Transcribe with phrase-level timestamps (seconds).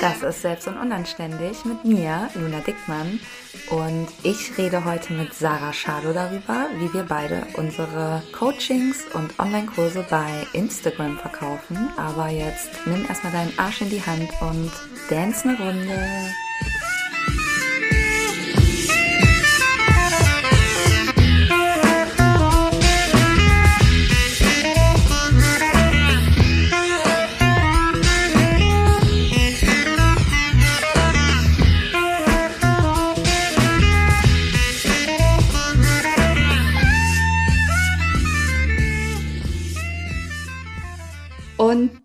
[0.00, 3.20] Das ist Selbst und Unanständig mit mir, Luna Dickmann.
[3.68, 10.06] Und ich rede heute mit Sarah Schado darüber, wie wir beide unsere Coachings und Online-Kurse
[10.08, 11.90] bei Instagram verkaufen.
[11.98, 14.72] Aber jetzt nimm erstmal deinen Arsch in die Hand und
[15.10, 16.30] dance eine Runde.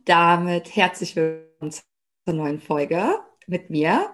[0.06, 4.12] Damit herzlich willkommen zur neuen Folge mit mir,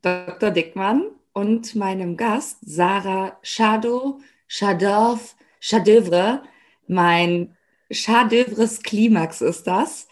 [0.00, 0.50] Dr.
[0.50, 6.42] Dickmann und meinem Gast Sarah Shadow, Shadov, Chadevre.
[6.88, 7.54] Mein
[7.90, 10.08] Chadevres Klimax ist das.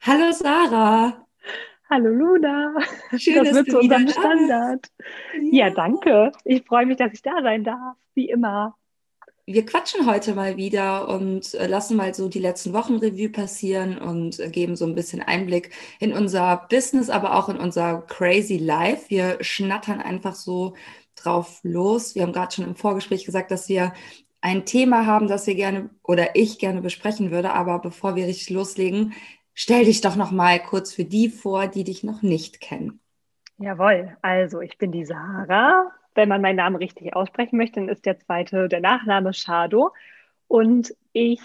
[0.00, 1.26] Hallo Sarah.
[1.90, 2.74] Hallo Luna.
[3.16, 4.86] Schön, das wird zu unserem Standard.
[5.50, 5.66] Ja.
[5.66, 6.30] ja, danke.
[6.44, 8.77] Ich freue mich, dass ich da sein darf, wie immer
[9.50, 13.96] wir quatschen heute mal wieder und äh, lassen mal so die letzten Wochen Revue passieren
[13.96, 18.58] und äh, geben so ein bisschen Einblick in unser Business, aber auch in unser crazy
[18.58, 19.08] Life.
[19.08, 20.74] Wir schnattern einfach so
[21.14, 22.14] drauf los.
[22.14, 23.94] Wir haben gerade schon im Vorgespräch gesagt, dass wir
[24.42, 27.52] ein Thema haben, das wir gerne oder ich gerne besprechen würde.
[27.52, 29.14] Aber bevor wir richtig loslegen,
[29.54, 33.00] stell dich doch noch mal kurz für die vor, die dich noch nicht kennen.
[33.56, 38.04] Jawohl, also ich bin die Sarah, wenn man meinen Namen richtig aussprechen möchte, dann ist
[38.04, 39.92] der zweite, der Nachname Shado.
[40.48, 41.40] Und ich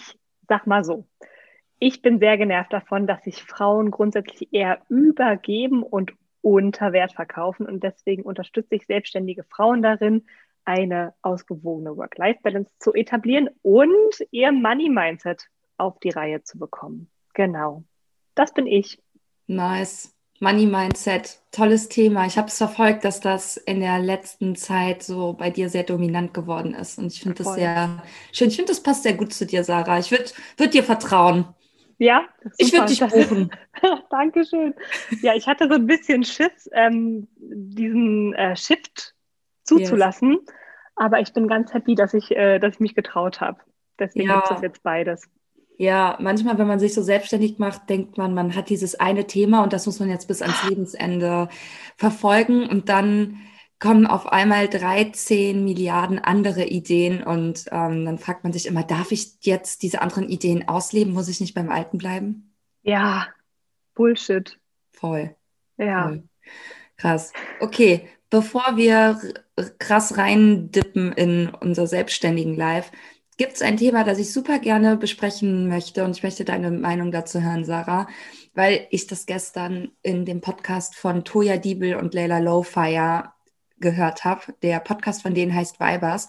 [0.48, 1.06] sag mal so,
[1.78, 7.66] ich bin sehr genervt davon, dass sich Frauen grundsätzlich eher übergeben und unter Wert verkaufen.
[7.66, 10.26] Und deswegen unterstütze ich selbstständige Frauen darin,
[10.64, 17.10] eine ausgewogene Work-Life-Balance zu etablieren und ihr Money-Mindset auf die Reihe zu bekommen.
[17.34, 17.84] Genau.
[18.34, 19.00] Das bin ich.
[19.46, 20.13] Nice.
[20.40, 22.26] Money Mindset, tolles Thema.
[22.26, 26.34] Ich habe es verfolgt, dass das in der letzten Zeit so bei dir sehr dominant
[26.34, 26.98] geworden ist.
[26.98, 28.02] Und ich finde das sehr
[28.32, 28.48] schön.
[28.48, 29.98] Ich finde, das passt sehr gut zu dir, Sarah.
[29.98, 30.24] Ich würde
[30.56, 31.46] würd dir vertrauen.
[31.98, 32.24] Ja,
[32.58, 33.50] ich würde dich buchen.
[34.10, 34.74] Dankeschön.
[35.22, 39.14] Ja, ich hatte so ein bisschen Schiss, ähm, diesen äh, Shift
[39.62, 40.32] zuzulassen.
[40.32, 40.54] Yes.
[40.96, 43.60] Aber ich bin ganz happy, dass ich, äh, dass ich mich getraut habe.
[43.98, 44.40] Deswegen ja.
[44.40, 45.28] gibt es jetzt beides.
[45.76, 49.62] Ja, manchmal, wenn man sich so selbstständig macht, denkt man, man hat dieses eine Thema
[49.64, 51.48] und das muss man jetzt bis ans Lebensende
[51.96, 53.38] verfolgen und dann
[53.80, 59.10] kommen auf einmal 13 Milliarden andere Ideen und ähm, dann fragt man sich immer, darf
[59.10, 61.12] ich jetzt diese anderen Ideen ausleben?
[61.12, 62.54] Muss ich nicht beim Alten bleiben?
[62.82, 63.26] Ja,
[63.94, 64.58] Bullshit.
[64.92, 65.34] Voll.
[65.76, 66.04] Ja.
[66.04, 66.22] Voll.
[66.96, 67.32] Krass.
[67.60, 69.20] Okay, bevor wir
[69.78, 72.92] krass reindippen in unser selbstständigen Life,
[73.36, 77.10] gibt es ein Thema, das ich super gerne besprechen möchte und ich möchte deine Meinung
[77.10, 78.08] dazu hören, Sarah,
[78.54, 83.32] weil ich das gestern in dem Podcast von Toya Diebel und Leila Lowfire
[83.78, 84.54] gehört habe.
[84.62, 86.28] Der Podcast von denen heißt Vibers.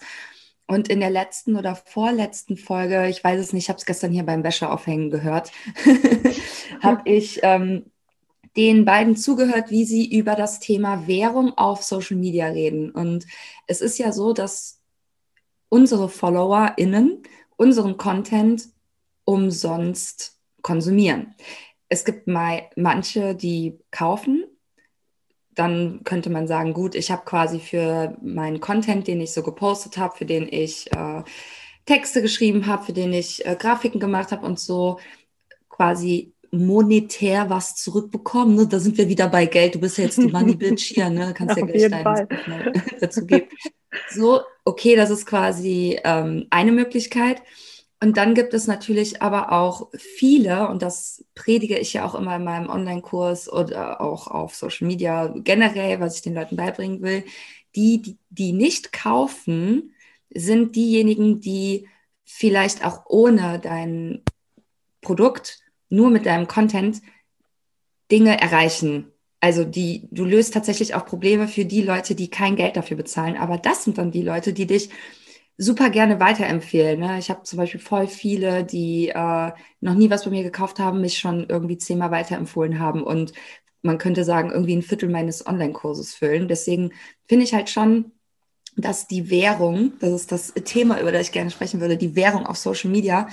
[0.68, 4.10] Und in der letzten oder vorletzten Folge, ich weiß es nicht, ich habe es gestern
[4.10, 5.52] hier beim Wäscheaufhängen gehört,
[6.82, 7.86] habe ich ähm,
[8.56, 12.90] den beiden zugehört, wie sie über das Thema Währung auf Social Media reden.
[12.90, 13.26] Und
[13.68, 14.75] es ist ja so, dass
[15.68, 17.22] unsere FollowerInnen
[17.56, 18.68] unseren Content
[19.24, 21.34] umsonst konsumieren.
[21.88, 24.44] Es gibt mal manche, die kaufen.
[25.54, 29.96] Dann könnte man sagen, gut, ich habe quasi für meinen Content, den ich so gepostet
[29.96, 31.22] habe, für den ich äh,
[31.86, 34.98] Texte geschrieben habe, für den ich äh, Grafiken gemacht habe und so
[35.68, 38.56] quasi monetär was zurückbekommen.
[38.56, 38.66] Ne?
[38.66, 39.74] Da sind wir wieder bei Geld.
[39.74, 41.32] Du bist ja jetzt die Money Bitch hier, ne?
[41.34, 42.28] Kannst ja gleich deinen
[43.00, 43.48] dazu geben.
[44.10, 47.40] So, okay, das ist quasi ähm, eine Möglichkeit.
[48.02, 52.36] Und dann gibt es natürlich aber auch viele, und das predige ich ja auch immer
[52.36, 57.24] in meinem Online-Kurs oder auch auf Social Media generell, was ich den Leuten beibringen will,
[57.74, 59.94] die, die, die nicht kaufen,
[60.34, 61.88] sind diejenigen, die
[62.24, 64.22] vielleicht auch ohne dein
[65.00, 67.00] Produkt nur mit deinem Content
[68.10, 69.12] Dinge erreichen.
[69.46, 73.36] Also die, du löst tatsächlich auch Probleme für die Leute, die kein Geld dafür bezahlen.
[73.36, 74.90] Aber das sind dann die Leute, die dich
[75.56, 76.98] super gerne weiterempfehlen.
[76.98, 77.16] Ne?
[77.20, 81.00] Ich habe zum Beispiel voll viele, die äh, noch nie was bei mir gekauft haben,
[81.00, 83.34] mich schon irgendwie zehnmal weiterempfohlen haben und
[83.82, 86.48] man könnte sagen, irgendwie ein Viertel meines Online-Kurses füllen.
[86.48, 86.90] Deswegen
[87.28, 88.10] finde ich halt schon,
[88.76, 92.46] dass die Währung, das ist das Thema, über das ich gerne sprechen würde, die Währung
[92.46, 93.28] auf Social Media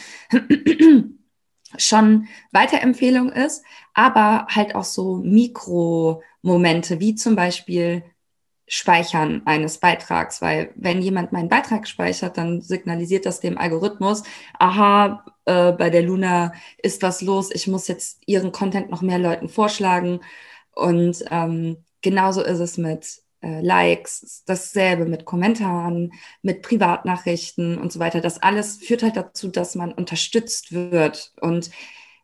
[1.77, 8.03] schon Weiterempfehlung ist, aber halt auch so Mikromomente, wie zum Beispiel
[8.67, 14.23] Speichern eines Beitrags, weil wenn jemand meinen Beitrag speichert, dann signalisiert das dem Algorithmus,
[14.57, 19.19] aha, äh, bei der Luna ist was los, ich muss jetzt ihren Content noch mehr
[19.19, 20.21] Leuten vorschlagen.
[20.75, 27.99] Und ähm, genauso ist es mit äh, Likes, dasselbe mit Kommentaren, mit Privatnachrichten und so
[27.99, 28.21] weiter.
[28.21, 31.33] Das alles führt halt dazu, dass man unterstützt wird.
[31.41, 31.69] Und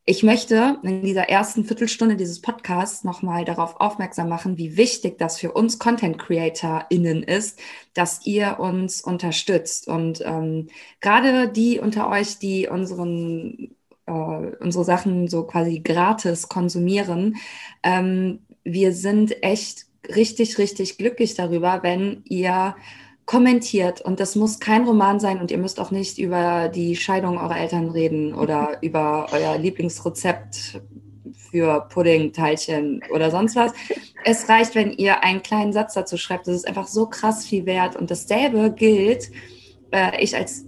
[0.06, 5.38] ich möchte in dieser ersten Viertelstunde dieses Podcasts nochmal darauf aufmerksam machen, wie wichtig das
[5.38, 7.60] für uns Content CreatorInnen ist,
[7.94, 9.88] dass ihr uns unterstützt.
[9.88, 10.70] Und ähm,
[11.00, 13.76] gerade die unter euch, die unseren,
[14.08, 17.36] äh, unsere Sachen so quasi gratis konsumieren,
[17.84, 22.76] ähm, wir sind echt richtig, richtig glücklich darüber, wenn ihr
[23.26, 24.02] kommentiert.
[24.02, 27.60] Und das muss kein Roman sein und ihr müsst auch nicht über die Scheidung eurer
[27.60, 30.82] Eltern reden oder über euer Lieblingsrezept
[31.52, 33.72] für Puddingteilchen oder sonst was.
[34.24, 36.48] Es reicht, wenn ihr einen kleinen Satz dazu schreibt.
[36.48, 37.96] Das ist einfach so krass viel wert.
[37.96, 39.32] Und dasselbe gilt,
[39.92, 40.66] äh, ich als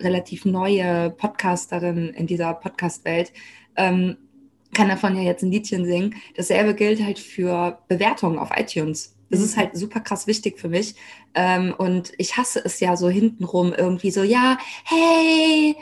[0.00, 3.32] relativ neue Podcasterin in dieser Podcast-Welt,
[3.76, 4.16] ähm,
[4.74, 6.14] kann davon ja jetzt ein Liedchen singen.
[6.36, 9.14] Dasselbe gilt halt für Bewertungen auf iTunes.
[9.30, 9.60] Das ist mhm.
[9.60, 10.94] halt super krass wichtig für mich.
[11.34, 15.76] Ähm, und ich hasse es ja so hintenrum irgendwie so, ja, hey,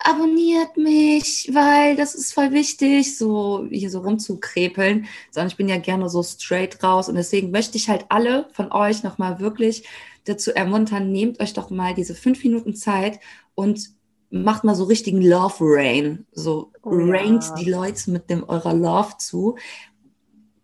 [0.00, 5.78] abonniert mich, weil das ist voll wichtig, so hier so rumzukrepeln, sondern ich bin ja
[5.78, 9.84] gerne so straight raus und deswegen möchte ich halt alle von euch nochmal wirklich
[10.24, 13.20] dazu ermuntern, nehmt euch doch mal diese fünf Minuten Zeit
[13.54, 13.95] und
[14.42, 16.26] macht mal so richtigen Love Rain.
[16.32, 17.54] So oh, raint ja.
[17.54, 19.56] die Leute mit dem eurer Love zu.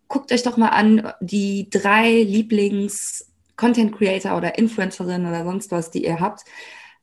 [0.09, 6.05] Guckt euch doch mal an, die drei Lieblings-Content Creator oder Influencerinnen oder sonst was, die
[6.05, 6.45] ihr habt.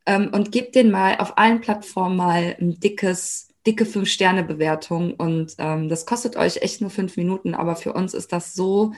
[0.05, 5.13] Ähm, und gebt denen mal auf allen Plattformen mal ein dickes, dicke Fünf-Sterne-Bewertung.
[5.15, 8.93] Und ähm, das kostet euch echt nur fünf Minuten, aber für uns ist das so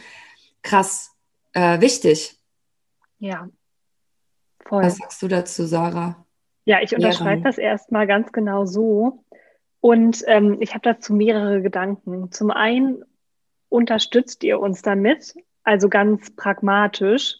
[0.62, 1.12] krass
[1.54, 2.38] äh, wichtig.
[3.20, 3.50] Ja.
[4.66, 4.84] Voll.
[4.84, 6.26] Was sagst du dazu, Sarah?
[6.66, 9.24] Ja, ich unterschreibe das erstmal ganz genau so.
[9.80, 12.32] Und ähm, ich habe dazu mehrere Gedanken.
[12.32, 13.04] Zum einen
[13.70, 17.38] unterstützt ihr uns damit, also ganz pragmatisch,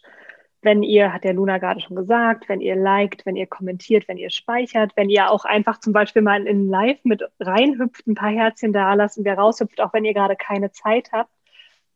[0.62, 4.16] wenn ihr, hat der Luna gerade schon gesagt, wenn ihr liked, wenn ihr kommentiert, wenn
[4.16, 8.30] ihr speichert, wenn ihr auch einfach zum Beispiel mal in Live mit reinhüpft, ein paar
[8.30, 11.32] Herzchen da lasst und wer raushüpft, auch wenn ihr gerade keine Zeit habt,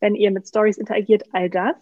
[0.01, 1.77] wenn ihr mit Stories interagiert, all das.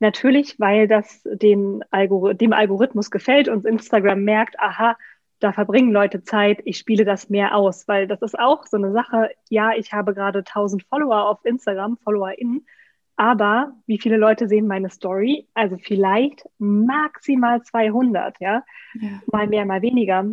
[0.00, 4.96] Natürlich, weil das den Algor dem Algorithmus gefällt und Instagram merkt, aha,
[5.40, 8.92] da verbringen Leute Zeit, ich spiele das mehr aus, weil das ist auch so eine
[8.92, 12.66] Sache, ja, ich habe gerade 1000 Follower auf Instagram, FollowerInnen,
[13.16, 15.48] aber wie viele Leute sehen meine Story?
[15.54, 19.08] Also vielleicht maximal 200, ja, ja.
[19.26, 20.24] mal mehr, mal weniger.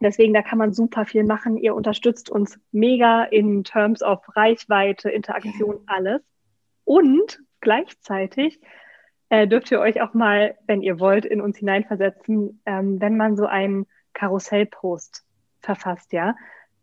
[0.00, 1.58] Deswegen, da kann man super viel machen.
[1.58, 5.82] Ihr unterstützt uns mega in Terms of Reichweite, Interaktion, ja.
[5.86, 6.22] alles.
[6.84, 8.60] Und gleichzeitig
[9.30, 13.36] äh, dürft ihr euch auch mal, wenn ihr wollt, in uns hineinversetzen, ähm, wenn man
[13.36, 15.24] so einen Karussellpost
[15.60, 16.34] verfasst, ja,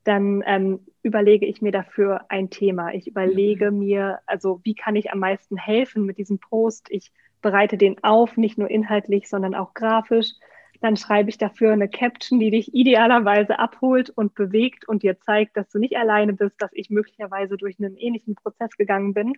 [0.06, 2.94] dann ähm, überlege ich mir dafür ein Thema.
[2.94, 3.80] Ich überlege mhm.
[3.80, 6.88] mir, also wie kann ich am meisten helfen mit diesem Post?
[6.90, 7.12] Ich
[7.42, 10.32] bereite den auf, nicht nur inhaltlich, sondern auch grafisch.
[10.80, 15.58] Dann schreibe ich dafür eine Caption, die dich idealerweise abholt und bewegt und dir zeigt,
[15.58, 19.34] dass du nicht alleine bist, dass ich möglicherweise durch einen ähnlichen Prozess gegangen bin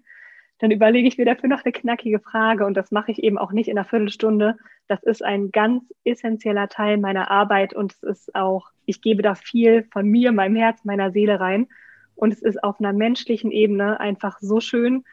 [0.60, 3.52] dann überlege ich mir dafür noch eine knackige Frage und das mache ich eben auch
[3.52, 4.58] nicht in einer Viertelstunde.
[4.88, 9.36] Das ist ein ganz essentieller Teil meiner Arbeit und es ist auch, ich gebe da
[9.36, 11.68] viel von mir, meinem Herz, meiner Seele rein
[12.16, 15.06] und es ist auf einer menschlichen Ebene einfach so schön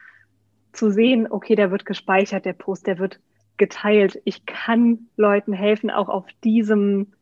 [0.73, 3.19] zu sehen, okay, der wird gespeichert, der Post, der wird
[3.55, 4.21] geteilt.
[4.25, 7.13] Ich kann Leuten helfen, auch auf diesem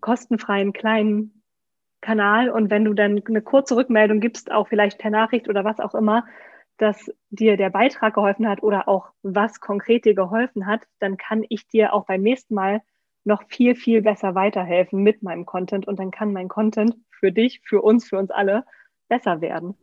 [0.00, 1.42] kostenfreien kleinen
[2.00, 2.50] Kanal.
[2.50, 5.94] Und wenn du dann eine kurze Rückmeldung gibst, auch vielleicht per Nachricht oder was auch
[5.94, 6.24] immer,
[6.82, 11.44] dass dir der Beitrag geholfen hat oder auch was konkret dir geholfen hat, dann kann
[11.48, 12.82] ich dir auch beim nächsten Mal
[13.22, 17.60] noch viel, viel besser weiterhelfen mit meinem Content und dann kann mein Content für dich,
[17.64, 18.64] für uns, für uns alle
[19.08, 19.76] besser werden.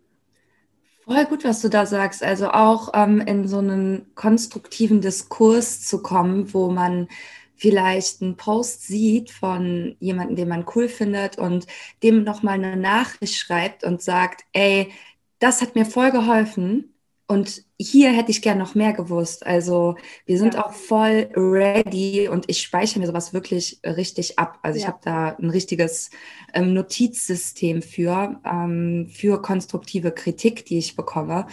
[1.05, 2.21] Voll gut, was du da sagst.
[2.21, 7.07] Also auch ähm, in so einen konstruktiven Diskurs zu kommen, wo man
[7.55, 11.65] vielleicht einen Post sieht von jemandem, den man cool findet und
[12.03, 14.91] dem nochmal eine Nachricht schreibt und sagt, ey,
[15.39, 16.93] das hat mir voll geholfen.
[17.27, 19.45] Und hier hätte ich gern noch mehr gewusst.
[19.45, 20.65] Also wir sind ja.
[20.65, 24.57] auch voll ready und ich speichere mir sowas wirklich richtig ab.
[24.63, 24.83] Also ja.
[24.83, 26.09] ich habe da ein richtiges
[26.55, 31.45] ähm, Notizsystem für, ähm, für konstruktive Kritik, die ich bekomme.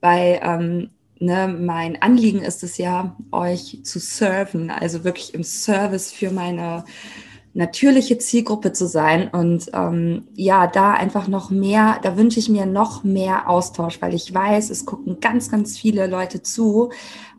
[0.00, 6.12] Weil ähm, ne, mein Anliegen ist es ja, euch zu serven, also wirklich im Service
[6.12, 6.84] für meine
[7.54, 9.28] natürliche Zielgruppe zu sein.
[9.28, 14.12] Und ähm, ja, da einfach noch mehr, da wünsche ich mir noch mehr Austausch, weil
[14.12, 16.90] ich weiß, es gucken ganz, ganz viele Leute zu.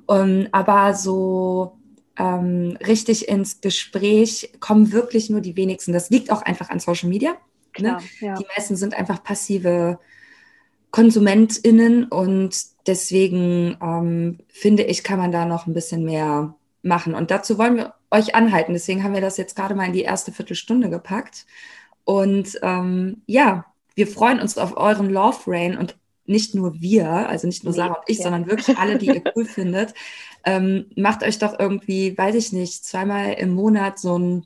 [0.07, 1.77] Um, ähm, aber so
[2.17, 5.93] ähm, richtig ins Gespräch kommen wirklich nur die wenigsten.
[5.93, 7.31] Das liegt auch einfach an Social Media.
[7.31, 7.37] Ne?
[7.73, 8.27] Klar, ne?
[8.27, 8.35] ja.
[8.35, 9.99] Die meisten sind einfach passive
[10.91, 12.55] KonsumentInnen und
[12.87, 16.55] deswegen ähm, finde ich, kann man da noch ein bisschen mehr
[16.85, 17.15] machen.
[17.15, 18.73] Und dazu wollen wir euch anhalten.
[18.73, 21.45] Deswegen haben wir das jetzt gerade mal in die erste Viertelstunde gepackt.
[22.03, 23.65] Und ähm, ja,
[23.95, 27.95] wir freuen uns auf euren Love Rain und nicht nur wir, also nicht nur Sarah
[27.95, 28.23] und ich, ja.
[28.23, 29.93] sondern wirklich alle, die ihr cool findet.
[30.43, 34.45] Ähm, macht euch doch irgendwie, weiß ich nicht, zweimal im Monat so ein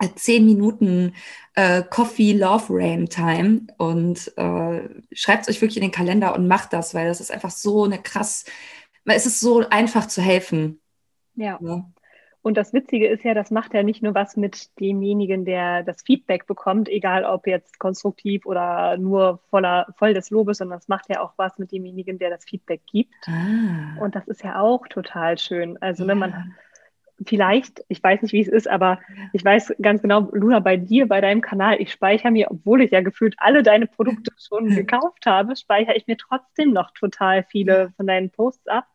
[0.00, 1.14] äh, zehn Minuten
[1.54, 6.48] äh, Coffee Love Rain Time und äh, schreibt es euch wirklich in den Kalender und
[6.48, 8.44] macht das, weil das ist einfach so eine krass,
[9.04, 10.79] es ist so einfach zu helfen.
[11.40, 11.58] Ja.
[11.60, 11.84] ja.
[12.42, 16.02] Und das Witzige ist ja, das macht ja nicht nur was mit demjenigen, der das
[16.02, 21.10] Feedback bekommt, egal ob jetzt konstruktiv oder nur voller, voll des Lobes, sondern das macht
[21.10, 23.12] ja auch was mit demjenigen, der das Feedback gibt.
[23.26, 24.00] Ah.
[24.00, 25.76] Und das ist ja auch total schön.
[25.82, 26.08] Also, ja.
[26.08, 26.54] wenn man
[27.26, 29.00] vielleicht, ich weiß nicht, wie es ist, aber
[29.34, 32.90] ich weiß ganz genau, Luna, bei dir, bei deinem Kanal, ich speichere mir, obwohl ich
[32.90, 37.92] ja gefühlt alle deine Produkte schon gekauft habe, speichere ich mir trotzdem noch total viele
[37.96, 38.86] von deinen Posts ab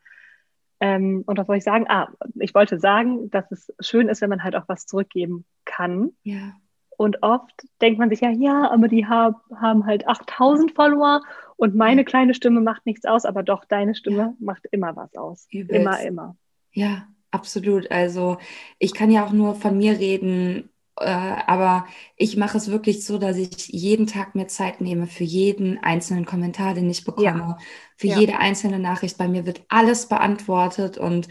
[0.79, 1.85] ähm, und was soll ich sagen?
[1.87, 6.11] Ah, ich wollte sagen, dass es schön ist, wenn man halt auch was zurückgeben kann.
[6.23, 6.53] Ja.
[6.97, 11.21] Und oft denkt man sich ja, ja, aber die hab, haben halt 8000 Follower
[11.57, 12.05] und meine ja.
[12.05, 14.33] kleine Stimme macht nichts aus, aber doch, deine Stimme ja.
[14.39, 15.47] macht immer was aus.
[15.51, 15.81] Übelst.
[15.81, 16.37] Immer, immer.
[16.71, 17.91] Ja, absolut.
[17.91, 18.37] Also
[18.79, 20.69] ich kann ja auch nur von mir reden.
[20.97, 21.85] Äh, aber
[22.15, 26.25] ich mache es wirklich so, dass ich jeden Tag mir Zeit nehme für jeden einzelnen
[26.25, 27.57] Kommentar, den ich bekomme, ja.
[27.97, 28.19] für ja.
[28.19, 29.17] jede einzelne Nachricht.
[29.17, 31.27] Bei mir wird alles beantwortet und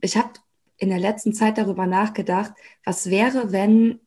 [0.00, 0.30] ich habe
[0.76, 2.52] in der letzten Zeit darüber nachgedacht,
[2.84, 4.00] was wäre, wenn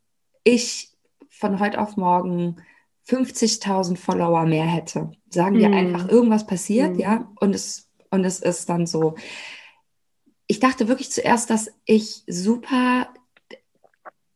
[0.43, 0.91] ich
[1.29, 2.57] von heute auf morgen
[3.07, 5.11] 50.000 Follower mehr hätte.
[5.29, 5.73] Sagen wir mm.
[5.73, 6.99] einfach, irgendwas passiert, mm.
[6.99, 9.15] ja, und es, und es ist dann so.
[10.47, 13.09] Ich dachte wirklich zuerst, dass ich super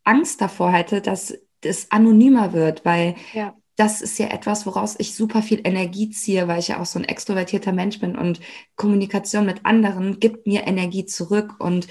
[0.06, 3.54] Angst davor hätte, dass das anonymer wird, weil ja.
[3.76, 7.00] das ist ja etwas, woraus ich super viel Energie ziehe, weil ich ja auch so
[7.00, 8.40] ein extrovertierter Mensch bin und
[8.76, 11.56] Kommunikation mit anderen gibt mir Energie zurück.
[11.60, 11.88] Und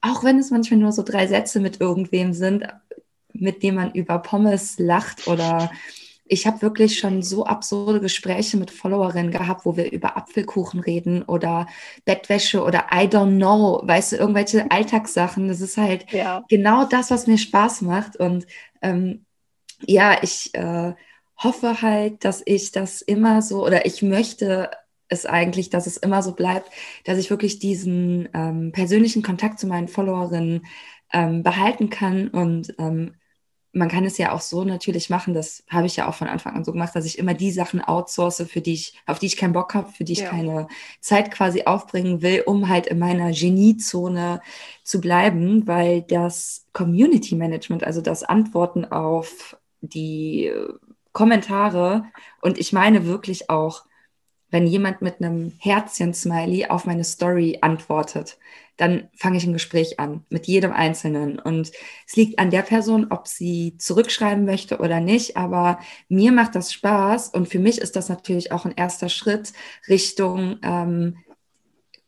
[0.00, 2.66] auch wenn es manchmal nur so drei Sätze mit irgendwem sind,
[3.32, 5.70] mit dem man über Pommes lacht oder
[6.32, 11.22] ich habe wirklich schon so absurde Gespräche mit Followerinnen gehabt, wo wir über Apfelkuchen reden
[11.24, 11.66] oder
[12.06, 15.48] Bettwäsche oder I don't know, weißt du, irgendwelche Alltagssachen.
[15.48, 16.42] Das ist halt ja.
[16.48, 18.16] genau das, was mir Spaß macht.
[18.16, 18.46] Und
[18.80, 19.26] ähm,
[19.86, 20.94] ja, ich äh,
[21.36, 24.70] hoffe halt, dass ich das immer so oder ich möchte
[25.08, 26.70] es eigentlich, dass es immer so bleibt,
[27.04, 30.64] dass ich wirklich diesen ähm, persönlichen Kontakt zu meinen Followerinnen
[31.12, 33.16] ähm, behalten kann und ähm,
[33.72, 36.54] man kann es ja auch so natürlich machen, das habe ich ja auch von Anfang
[36.54, 39.36] an so gemacht, dass ich immer die Sachen outsource, für die ich, auf die ich
[39.36, 40.28] keinen Bock habe, für die ich ja.
[40.28, 40.68] keine
[41.00, 44.42] Zeit quasi aufbringen will, um halt in meiner Geniezone
[44.84, 50.52] zu bleiben, weil das Community Management, also das Antworten auf die
[51.12, 52.04] Kommentare
[52.40, 53.84] und ich meine wirklich auch,
[54.50, 58.38] wenn jemand mit einem Herzchen-Smiley auf meine Story antwortet
[58.76, 61.38] dann fange ich ein Gespräch an mit jedem Einzelnen.
[61.38, 61.72] Und
[62.06, 65.36] es liegt an der Person, ob sie zurückschreiben möchte oder nicht.
[65.36, 69.52] Aber mir macht das Spaß und für mich ist das natürlich auch ein erster Schritt
[69.88, 71.16] Richtung ähm,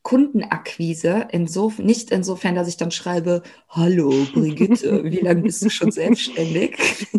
[0.04, 5.90] Kundenakquise, insofern, nicht insofern, dass ich dann schreibe, hallo Brigitte, wie lange bist du schon
[5.90, 6.76] selbstständig?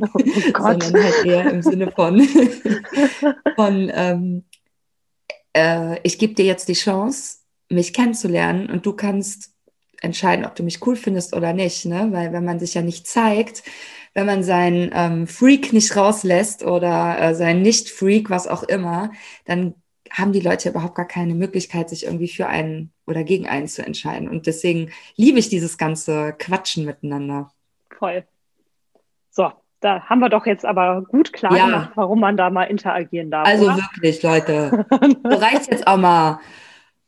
[0.57, 2.21] Oh Sondern halt eher im Sinne von,
[3.55, 4.43] von ähm,
[5.53, 9.53] äh, ich gebe dir jetzt die Chance, mich kennenzulernen und du kannst
[10.01, 12.09] entscheiden, ob du mich cool findest oder nicht, ne?
[12.11, 13.63] Weil wenn man sich ja nicht zeigt,
[14.13, 19.11] wenn man seinen ähm, Freak nicht rauslässt oder äh, seinen Nicht-Freak, was auch immer,
[19.45, 19.75] dann
[20.11, 23.85] haben die Leute überhaupt gar keine Möglichkeit, sich irgendwie für einen oder gegen einen zu
[23.85, 24.29] entscheiden.
[24.29, 27.51] Und deswegen liebe ich dieses ganze Quatschen miteinander.
[27.97, 28.23] Voll.
[29.31, 31.65] So, da haben wir doch jetzt aber gut klar ja.
[31.65, 33.47] gemacht, warum man da mal interagieren darf.
[33.47, 33.77] Also oder?
[33.77, 34.85] wirklich, Leute.
[35.29, 36.39] so reicht jetzt auch mal.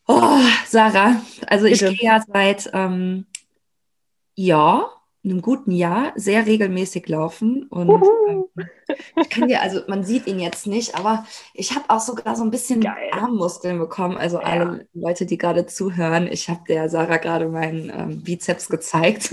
[0.07, 1.89] Oh, Sarah, also Bitte.
[1.89, 3.25] ich gehe ja seit ähm,
[4.35, 4.89] ja,
[5.23, 7.89] einem guten Jahr sehr regelmäßig laufen und
[8.29, 8.45] ähm,
[9.21, 12.43] ich kann dir, also man sieht ihn jetzt nicht, aber ich habe auch sogar so
[12.43, 13.09] ein bisschen Geil.
[13.11, 14.15] Armmuskeln bekommen.
[14.17, 14.45] Also ja.
[14.45, 19.31] alle Leute, die gerade zuhören, ich habe der Sarah gerade meinen ähm, Bizeps gezeigt.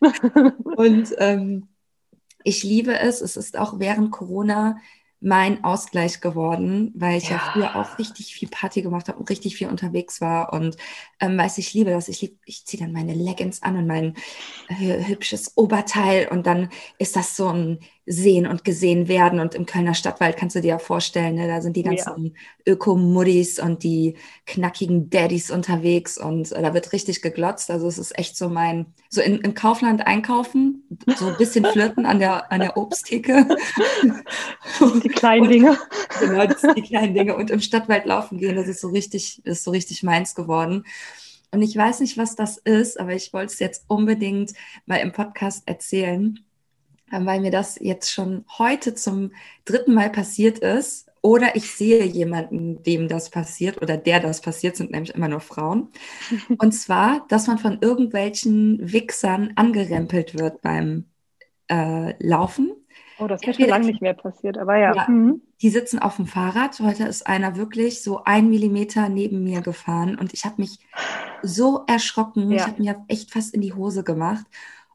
[0.76, 1.68] und ähm,
[2.42, 3.22] ich liebe es.
[3.22, 4.76] Es ist auch während Corona
[5.24, 9.30] mein Ausgleich geworden, weil ich ja, ja früher auch richtig viel Party gemacht habe und
[9.30, 10.76] richtig viel unterwegs war und
[11.18, 12.08] ähm, weiß, ich liebe das.
[12.08, 14.14] Ich, lieb, ich ziehe dann meine Leggings an und mein
[14.68, 19.64] äh, hübsches Oberteil und dann ist das so ein Sehen und gesehen werden und im
[19.64, 22.34] Kölner Stadtwald kannst du dir ja vorstellen, ne, da sind die ganzen
[22.66, 22.72] ja.
[22.72, 27.70] Öko-Muddis und die knackigen Daddys unterwegs und äh, da wird richtig geglotzt.
[27.70, 32.04] Also es ist echt so mein, so in, im Kaufland einkaufen, so ein bisschen flirten
[32.04, 33.48] an der, an der Obsttheke.
[35.02, 35.78] Die kleinen Dinge.
[36.20, 37.36] Genau, das sind die kleinen Dinge.
[37.36, 40.84] Und im Stadtwald laufen gehen, das ist so richtig, ist so richtig meins geworden.
[41.50, 44.52] Und ich weiß nicht, was das ist, aber ich wollte es jetzt unbedingt
[44.86, 46.40] mal im Podcast erzählen,
[47.10, 49.32] weil mir das jetzt schon heute zum
[49.64, 51.10] dritten Mal passiert ist.
[51.22, 55.40] Oder ich sehe jemanden, dem das passiert oder der das passiert, sind nämlich immer nur
[55.40, 55.88] Frauen.
[56.58, 61.06] Und zwar, dass man von irgendwelchen Wichsern angerempelt wird beim
[61.70, 62.72] äh, Laufen.
[63.18, 64.94] Oh, das ist schon lange nicht mehr passiert, aber ja.
[64.94, 65.40] ja mhm.
[65.62, 66.78] Die sitzen auf dem Fahrrad.
[66.80, 70.78] Heute ist einer wirklich so ein Millimeter neben mir gefahren und ich habe mich
[71.42, 72.50] so erschrocken.
[72.50, 72.56] Ja.
[72.56, 74.44] Ich habe mir echt fast in die Hose gemacht.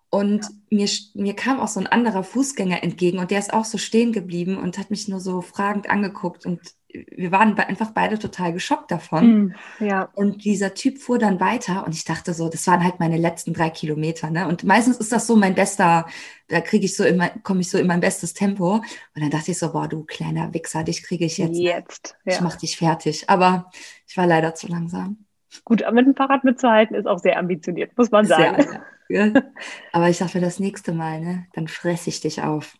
[0.10, 0.50] Und ja.
[0.70, 4.12] mir, mir kam auch so ein anderer Fußgänger entgegen und der ist auch so stehen
[4.12, 6.46] geblieben und hat mich nur so fragend angeguckt.
[6.46, 6.62] Und
[6.92, 9.54] wir waren einfach beide total geschockt davon.
[9.80, 10.10] Mm, ja.
[10.16, 13.54] Und dieser Typ fuhr dann weiter und ich dachte so, das waren halt meine letzten
[13.54, 14.32] drei Kilometer.
[14.32, 14.48] Ne?
[14.48, 16.08] Und meistens ist das so mein bester,
[16.48, 18.78] da kriege ich so immer, komme ich so in mein bestes Tempo.
[18.78, 18.86] Und
[19.16, 21.60] dann dachte ich so, boah, du kleiner Wichser, dich kriege ich jetzt.
[21.60, 22.18] Jetzt.
[22.26, 22.34] Ja.
[22.34, 23.30] Ich mach dich fertig.
[23.30, 23.70] Aber
[24.08, 25.26] ich war leider zu langsam.
[25.66, 28.64] Gut, mit dem Fahrrad mitzuhalten ist auch sehr ambitioniert, muss man sagen.
[28.64, 28.82] Sehr, ja.
[29.92, 32.78] Aber ich dachte, das nächste Mal, ne, dann fresse ich dich auf.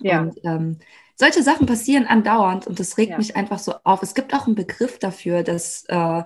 [0.00, 0.22] Ja.
[0.22, 0.78] Und ähm,
[1.16, 3.18] solche Sachen passieren andauernd und das regt ja.
[3.18, 4.02] mich einfach so auf.
[4.02, 6.22] Es gibt auch einen Begriff dafür, dass äh,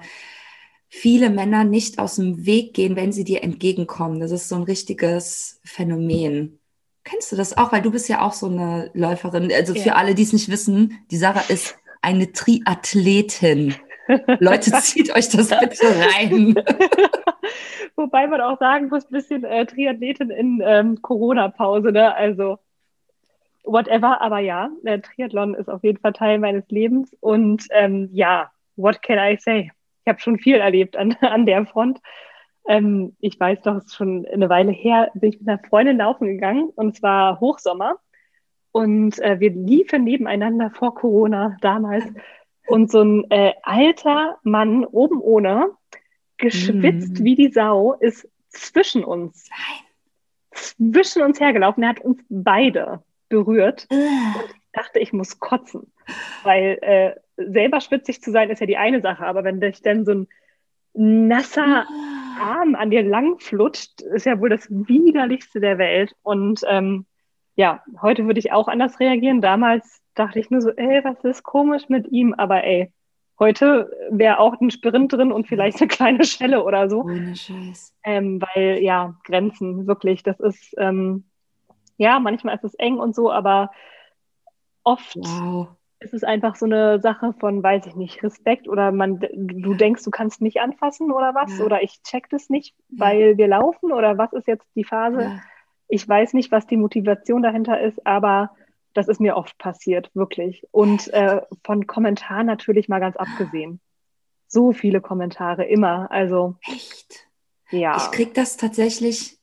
[0.88, 4.20] viele Männer nicht aus dem Weg gehen, wenn sie dir entgegenkommen.
[4.20, 6.60] Das ist so ein richtiges Phänomen.
[7.02, 7.72] Kennst du das auch?
[7.72, 9.52] Weil du bist ja auch so eine Läuferin.
[9.52, 13.74] Also für alle, die es nicht wissen, die Sarah ist eine Triathletin.
[14.38, 16.54] Leute, zieht euch das bitte rein.
[17.96, 22.14] Wobei man auch sagen muss, ein bisschen äh, Triathletin in ähm, Corona-Pause, ne?
[22.14, 22.58] Also
[23.64, 28.50] whatever, aber ja, äh, Triathlon ist auf jeden Fall Teil meines Lebens und ähm, ja,
[28.76, 29.70] what can I say?
[30.04, 32.00] Ich habe schon viel erlebt an, an der Front.
[32.66, 35.98] Ähm, ich weiß doch, es ist schon eine Weile her, bin ich mit einer Freundin
[35.98, 37.96] laufen gegangen und zwar Hochsommer
[38.72, 42.04] und äh, wir liefen nebeneinander vor Corona damals
[42.66, 45.70] und so ein äh, alter Mann oben ohne,
[46.44, 47.24] geschwitzt mm.
[47.24, 49.48] wie die Sau, ist zwischen uns.
[49.50, 49.84] Nein.
[50.52, 51.82] Zwischen uns hergelaufen.
[51.82, 53.86] Er hat uns beide berührt.
[53.90, 55.92] Und ich dachte, ich muss kotzen.
[56.44, 59.26] Weil äh, selber schwitzig zu sein, ist ja die eine Sache.
[59.26, 60.28] Aber wenn dich dann so ein
[60.94, 61.86] nasser.
[62.40, 66.14] Arm an dir langflutscht, ist ja wohl das widerlichste der Welt.
[66.22, 67.06] Und ähm,
[67.54, 69.40] ja, heute würde ich auch anders reagieren.
[69.40, 72.34] Damals dachte ich nur so, ey, was ist komisch mit ihm?
[72.34, 72.92] Aber ey,
[73.38, 77.02] heute wäre auch ein Sprint drin und vielleicht eine kleine Schelle oder so.
[77.02, 77.94] Ohne Scheiß.
[78.04, 81.24] Ähm, weil ja, Grenzen, wirklich, das ist, ähm,
[81.96, 83.70] ja, manchmal ist es eng und so, aber
[84.82, 85.68] oft wow.
[86.00, 90.04] ist es einfach so eine Sache von, weiß ich nicht, Respekt oder man, du denkst,
[90.04, 91.64] du kannst mich anfassen oder was ja.
[91.64, 93.38] oder ich check das nicht, weil ja.
[93.38, 95.22] wir laufen oder was ist jetzt die Phase?
[95.22, 95.40] Ja.
[95.88, 98.50] Ich weiß nicht, was die Motivation dahinter ist, aber
[98.94, 100.66] das ist mir oft passiert, wirklich.
[100.70, 103.80] Und äh, von Kommentaren natürlich mal ganz abgesehen.
[104.46, 106.10] So viele Kommentare, immer.
[106.10, 106.56] Also.
[106.62, 107.26] Echt?
[107.70, 107.96] Ja.
[107.96, 109.38] Ich kriege das tatsächlich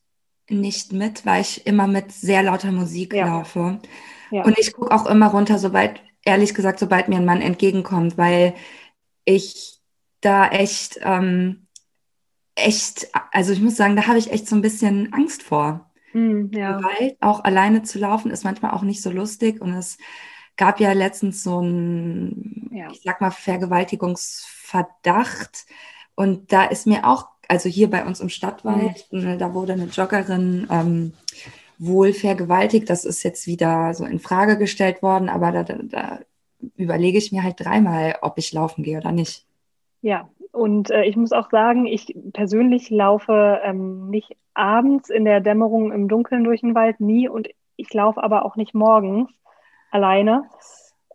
[0.49, 3.27] nicht mit, weil ich immer mit sehr lauter Musik ja.
[3.27, 3.79] laufe.
[4.31, 4.43] Ja.
[4.43, 8.55] Und ich gucke auch immer runter, sobald, ehrlich gesagt, sobald mir ein Mann entgegenkommt, weil
[9.25, 9.79] ich
[10.21, 11.67] da echt, ähm,
[12.55, 15.90] echt, also ich muss sagen, da habe ich echt so ein bisschen Angst vor.
[16.13, 16.83] Mm, ja.
[16.83, 19.97] Wald auch alleine zu laufen ist manchmal auch nicht so lustig und es
[20.57, 22.89] gab ja letztens so ein, ja.
[22.91, 25.65] ich sag mal, Vergewaltigungsverdacht
[26.15, 29.39] und da ist mir auch, also hier bei uns im Stadtwald, mhm.
[29.39, 31.13] da wurde eine Joggerin ähm,
[31.77, 32.89] wohl vergewaltigt.
[32.89, 36.19] Das ist jetzt wieder so in Frage gestellt worden, aber da, da, da
[36.75, 39.47] überlege ich mir halt dreimal, ob ich laufen gehe oder nicht.
[40.01, 45.41] Ja, und äh, ich muss auch sagen, ich persönlich laufe ähm, nicht abends in der
[45.41, 47.27] Dämmerung im Dunkeln durch den Wald, nie.
[47.27, 49.29] Und ich laufe aber auch nicht morgens
[49.91, 50.43] alleine.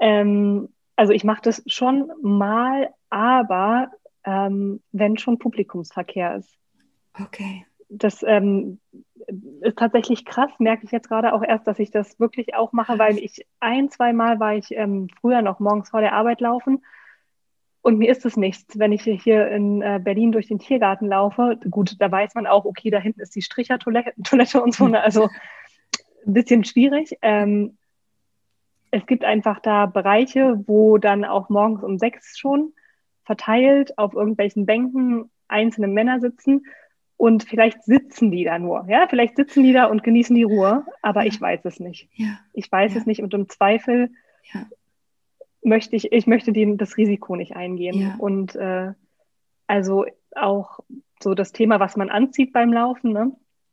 [0.00, 3.90] Ähm, also ich mache das schon mal, aber
[4.24, 6.52] ähm, wenn schon Publikumsverkehr ist.
[7.20, 7.66] Okay.
[7.88, 8.80] Das ähm,
[9.60, 12.98] ist tatsächlich krass, merke ich jetzt gerade auch erst, dass ich das wirklich auch mache,
[12.98, 16.82] weil ich ein, zwei Mal war ich ähm, früher noch morgens vor der Arbeit laufen
[17.86, 21.56] und mir ist es nichts, wenn ich hier in äh, Berlin durch den Tiergarten laufe.
[21.70, 24.12] Gut, da weiß man auch, okay, da hinten ist die Strichertoilette
[24.60, 25.00] und so, ne?
[25.00, 25.28] also
[26.26, 27.16] ein bisschen schwierig.
[27.22, 27.78] Ähm,
[28.90, 32.72] es gibt einfach da Bereiche, wo dann auch morgens um sechs schon
[33.22, 36.66] verteilt auf irgendwelchen Bänken einzelne Männer sitzen
[37.16, 38.84] und vielleicht sitzen die da nur.
[38.88, 41.28] Ja, vielleicht sitzen die da und genießen die Ruhe, aber ja.
[41.28, 42.08] ich weiß es nicht.
[42.14, 42.40] Ja.
[42.52, 42.98] Ich weiß ja.
[42.98, 44.10] es nicht und im Zweifel
[45.66, 48.00] möchte ich, ich möchte die, das Risiko nicht eingehen.
[48.00, 48.14] Ja.
[48.18, 48.92] Und äh,
[49.66, 50.80] also auch
[51.20, 53.32] so das Thema, was man anzieht beim Laufen, ne?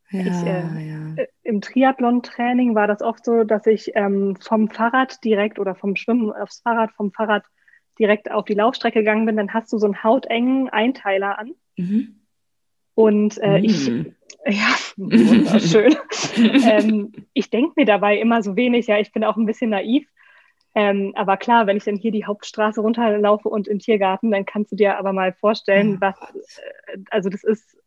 [0.10, 1.14] Ja, ich, äh, ja.
[1.16, 5.96] Äh, Im Triathlon-Training war das oft so, dass ich ähm, vom Fahrrad direkt oder vom
[5.96, 7.44] Schwimmen aufs Fahrrad, vom Fahrrad
[8.00, 9.38] direkt auf die Laufstrecke gegangen bin.
[9.38, 11.54] Dann hast du so einen hautengen Einteiler an.
[11.78, 12.20] Mhm.
[12.96, 13.66] Und äh, mhm.
[13.66, 13.88] ich,
[14.46, 15.96] ja, wunderschön.
[16.38, 20.08] ähm, ich denke mir dabei immer so wenig, ja, ich bin auch ein bisschen naiv.
[20.76, 24.72] Ähm, aber klar, wenn ich dann hier die Hauptstraße runterlaufe und im Tiergarten, dann kannst
[24.72, 26.16] du dir aber mal vorstellen, was,
[26.88, 27.78] äh, also das ist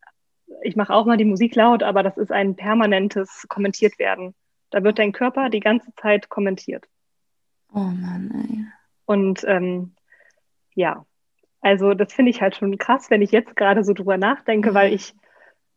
[0.63, 4.35] ich mache auch mal die Musik laut, aber das ist ein permanentes kommentiert werden.
[4.71, 6.85] Da wird dein Körper die ganze Zeit kommentiert.
[7.73, 8.65] Oh Mann, ey.
[9.05, 9.95] Und ähm,
[10.75, 11.05] ja,
[11.61, 14.75] also das finde ich halt schon krass, wenn ich jetzt gerade so drüber nachdenke, mhm.
[14.75, 15.15] weil ich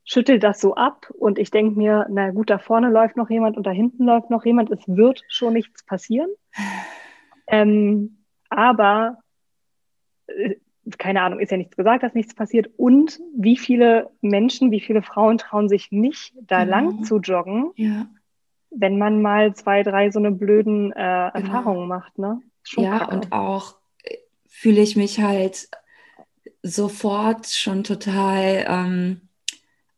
[0.09, 3.57] schüttel das so ab und ich denke mir, na gut, da vorne läuft noch jemand
[3.57, 6.29] und da hinten läuft noch jemand, es wird schon nichts passieren.
[7.45, 8.17] Ähm,
[8.49, 9.19] aber
[10.25, 10.55] äh,
[10.97, 12.71] keine Ahnung, ist ja nichts gesagt, dass nichts passiert.
[12.75, 16.71] Und wie viele Menschen, wie viele Frauen trauen sich nicht, da genau.
[16.71, 18.07] lang zu joggen, ja.
[18.71, 21.31] wenn man mal zwei, drei so eine blöden äh, genau.
[21.33, 22.17] Erfahrungen macht.
[22.17, 22.41] Ne?
[22.77, 23.15] ja, kacke.
[23.15, 24.15] und auch äh,
[24.47, 25.69] fühle ich mich halt
[26.63, 29.28] sofort schon total ähm,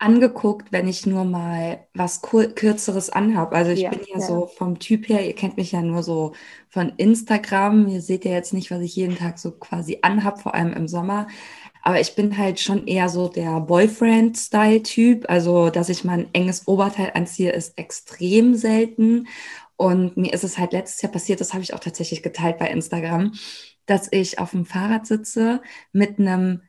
[0.01, 3.55] angeguckt, wenn ich nur mal was Kürzeres anhabe.
[3.55, 6.01] Also ich ja, bin ja, ja, so vom Typ her, ihr kennt mich ja nur
[6.01, 6.33] so
[6.69, 7.87] von Instagram.
[7.87, 10.87] Ihr seht ja jetzt nicht, was ich jeden Tag so quasi anhab, vor allem im
[10.87, 11.27] Sommer.
[11.83, 15.29] Aber ich bin halt schon eher so der Boyfriend-Style-Typ.
[15.29, 19.27] Also, dass ich mal ein enges Oberteil anziehe, ist extrem selten.
[19.77, 22.69] Und mir ist es halt letztes Jahr passiert, das habe ich auch tatsächlich geteilt bei
[22.69, 23.33] Instagram,
[23.85, 25.61] dass ich auf dem Fahrrad sitze
[25.91, 26.61] mit einem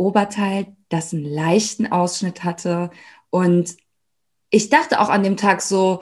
[0.00, 2.90] Oberteil, das einen leichten Ausschnitt hatte.
[3.28, 3.76] Und
[4.50, 6.00] ich dachte auch an dem Tag so,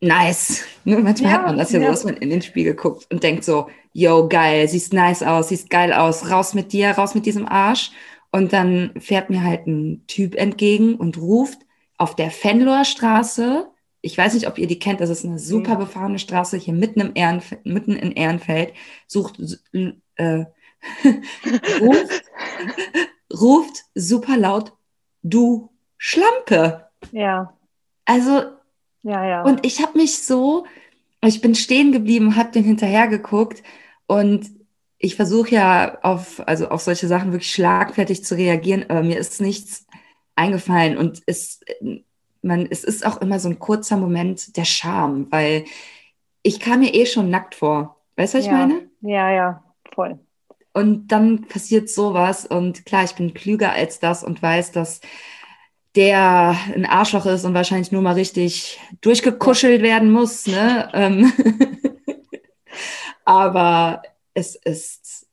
[0.00, 0.64] nice.
[0.84, 3.06] Ne, manchmal ja, hat man das ja, ja, so, dass man in den Spiegel guckt
[3.10, 7.14] und denkt so, yo, geil, siehst nice aus, siehst geil aus, raus mit dir, raus
[7.14, 7.92] mit diesem Arsch.
[8.30, 11.58] Und dann fährt mir halt ein Typ entgegen und ruft
[11.96, 13.68] auf der Fenloer Straße,
[14.02, 17.00] ich weiß nicht, ob ihr die kennt, das ist eine super befahrene Straße hier mitten,
[17.00, 18.72] im Ehrenf mitten in Ehrenfeld,
[19.08, 19.40] sucht,
[20.16, 20.44] äh,
[21.80, 22.24] ruft,
[23.32, 24.72] ruft super laut,
[25.22, 26.88] du Schlampe.
[27.12, 27.54] Ja.
[28.04, 28.42] Also,
[29.02, 29.42] ja, ja.
[29.42, 30.66] Und ich habe mich so,
[31.24, 33.62] ich bin stehen geblieben, habe den hinterher geguckt
[34.06, 34.50] und
[34.98, 39.40] ich versuche ja auf, also auf solche Sachen wirklich schlagfertig zu reagieren, aber mir ist
[39.40, 39.86] nichts
[40.34, 41.60] eingefallen und es,
[42.42, 45.64] man, es ist auch immer so ein kurzer Moment der Scham, weil
[46.42, 48.00] ich kam mir eh schon nackt vor.
[48.16, 48.52] Weißt du, was ja.
[48.52, 48.90] ich meine?
[49.00, 50.18] Ja, ja, voll.
[50.76, 52.44] Und dann passiert sowas.
[52.44, 55.00] Und klar, ich bin klüger als das und weiß, dass
[55.94, 60.46] der ein Arschloch ist und wahrscheinlich nur mal richtig durchgekuschelt werden muss.
[60.46, 60.90] Ne?
[60.92, 61.32] Ähm,
[63.24, 64.02] aber
[64.34, 65.26] es ist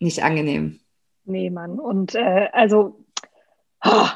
[0.00, 0.80] nicht angenehm.
[1.26, 1.78] Nee, Mann.
[1.78, 2.98] Und äh, also
[3.84, 4.08] oh,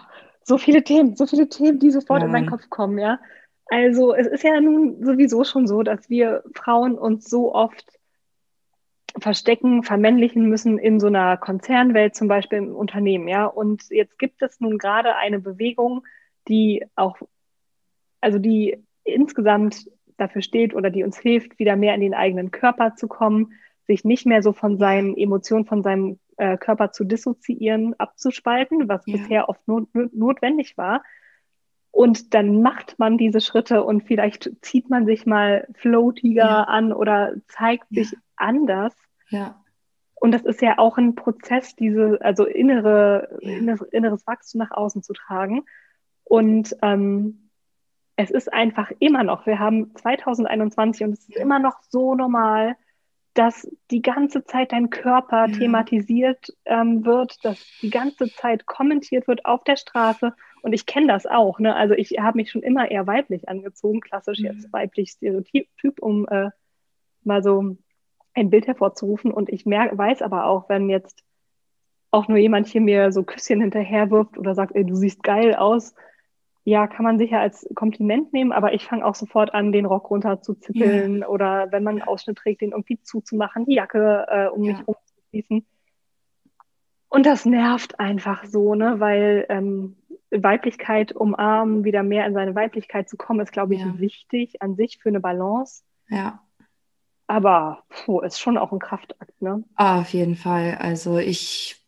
[0.43, 2.27] so viele Themen, so viele Themen, die sofort ja.
[2.27, 3.21] in meinen Kopf kommen, ja.
[3.67, 7.87] Also es ist ja nun sowieso schon so, dass wir Frauen uns so oft
[9.19, 13.47] verstecken, vermännlichen müssen in so einer Konzernwelt, zum Beispiel im Unternehmen, ja.
[13.47, 16.05] Und jetzt gibt es nun gerade eine Bewegung,
[16.49, 17.17] die auch,
[18.21, 22.95] also die insgesamt dafür steht oder die uns hilft, wieder mehr in den eigenen Körper
[22.95, 23.53] zu kommen,
[23.87, 29.03] sich nicht mehr so von seinen Emotionen, von seinem äh, Körper zu dissoziieren, abzuspalten, was
[29.07, 29.17] ja.
[29.17, 31.03] bisher oft not notwendig war.
[31.93, 36.63] Und dann macht man diese Schritte und vielleicht zieht man sich mal floatiger ja.
[36.65, 38.03] an oder zeigt ja.
[38.03, 38.95] sich anders.
[39.29, 39.63] Ja.
[40.15, 43.57] Und das ist ja auch ein Prozess, diese, also innere, ja.
[43.59, 45.65] inneres, inneres Wachstum nach außen zu tragen.
[46.25, 47.51] Und ähm,
[48.17, 52.77] es ist einfach immer noch, wir haben 2021 und es ist immer noch so normal,
[53.35, 55.59] dass die ganze Zeit dein Körper ja.
[55.59, 60.35] thematisiert ähm, wird, dass die ganze Zeit kommentiert wird auf der Straße.
[60.63, 61.59] Und ich kenne das auch.
[61.59, 61.75] Ne?
[61.75, 64.47] Also ich habe mich schon immer eher weiblich angezogen, klassisch mhm.
[64.47, 66.51] jetzt weiblich Stereotyp, um äh,
[67.25, 67.77] mal so
[68.35, 69.33] ein Bild hervorzurufen.
[69.33, 71.25] Und ich merke, weiß aber auch, wenn jetzt
[72.13, 75.95] auch nur jemand hier mir so Küsschen hinterherwirft oder sagt, ey, du siehst geil aus,
[76.65, 80.11] ja, kann man sicher als Kompliment nehmen, aber ich fange auch sofort an, den Rock
[80.11, 81.27] runter zu zippeln ja.
[81.27, 84.73] oder wenn man einen Ausschnitt trägt, den irgendwie zuzumachen, die Jacke äh, um ja.
[84.73, 85.67] mich rumzuschließen.
[87.09, 89.97] Und das nervt einfach so, ne, weil ähm,
[90.33, 93.99] Weiblichkeit umarmen, wieder mehr in seine Weiblichkeit zu kommen, ist, glaube ich, ja.
[93.99, 95.83] wichtig an sich für eine Balance.
[96.09, 96.43] Ja.
[97.27, 99.65] Aber puh, ist schon auch ein Kraftakt, ne?
[99.75, 100.79] Ah, auf jeden Fall.
[100.81, 101.83] Also ich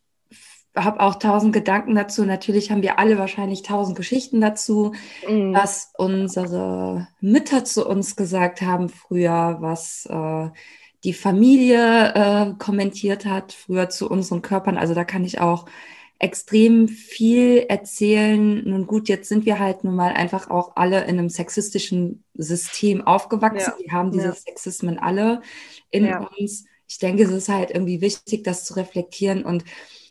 [0.75, 2.25] habe auch tausend Gedanken dazu.
[2.25, 4.93] Natürlich haben wir alle wahrscheinlich tausend Geschichten dazu,
[5.27, 5.53] mm.
[5.53, 10.49] was unsere Mütter zu uns gesagt haben früher, was äh,
[11.03, 14.77] die Familie äh, kommentiert hat früher zu unseren Körpern.
[14.77, 15.65] Also da kann ich auch
[16.19, 18.63] extrem viel erzählen.
[18.67, 23.05] Nun gut, jetzt sind wir halt nun mal einfach auch alle in einem sexistischen System
[23.05, 23.73] aufgewachsen.
[23.77, 23.83] Ja.
[23.83, 24.33] Wir haben diese ja.
[24.33, 25.41] Sexismen alle
[25.91, 26.27] in ja.
[26.37, 26.65] uns.
[26.87, 29.65] Ich denke, es ist halt irgendwie wichtig, das zu reflektieren und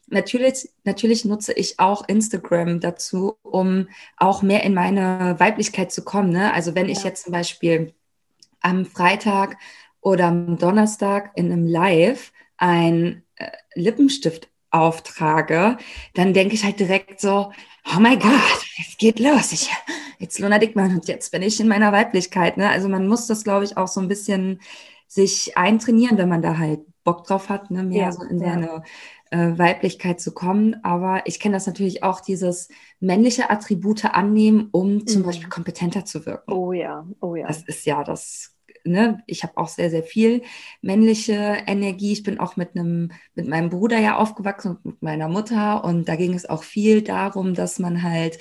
[0.08, 6.30] natürlich, natürlich nutze ich auch Instagram dazu, um auch mehr in meine Weiblichkeit zu kommen.
[6.30, 6.52] Ne?
[6.52, 7.94] Also wenn ich jetzt zum Beispiel
[8.60, 9.56] am Freitag
[10.00, 15.78] oder am Donnerstag in einem Live ein äh, Lippenstift auftrage,
[16.14, 17.52] dann denke ich halt direkt so,
[17.94, 19.52] oh mein Gott, es geht los.
[19.52, 19.70] Ich,
[20.18, 22.56] jetzt Luna Dickmann und jetzt bin ich in meiner Weiblichkeit.
[22.56, 22.68] Ne?
[22.68, 24.60] Also man muss das, glaube ich, auch so ein bisschen
[25.06, 27.84] sich eintrainieren, wenn man da halt Bock drauf hat, ne?
[27.84, 28.82] mehr ja, so in seine
[29.30, 30.76] äh, Weiblichkeit zu kommen.
[30.82, 35.26] Aber ich kenne das natürlich auch, dieses männliche Attribute annehmen, um zum mhm.
[35.26, 36.52] Beispiel kompetenter zu wirken.
[36.52, 37.46] Oh ja, oh ja.
[37.46, 38.53] Das ist ja das
[38.86, 40.42] Ne, ich habe auch sehr, sehr viel
[40.82, 41.32] männliche
[41.66, 42.12] Energie.
[42.12, 45.84] Ich bin auch mit einem, mit meinem Bruder ja aufgewachsen und mit meiner Mutter.
[45.84, 48.38] Und da ging es auch viel darum, dass man halt,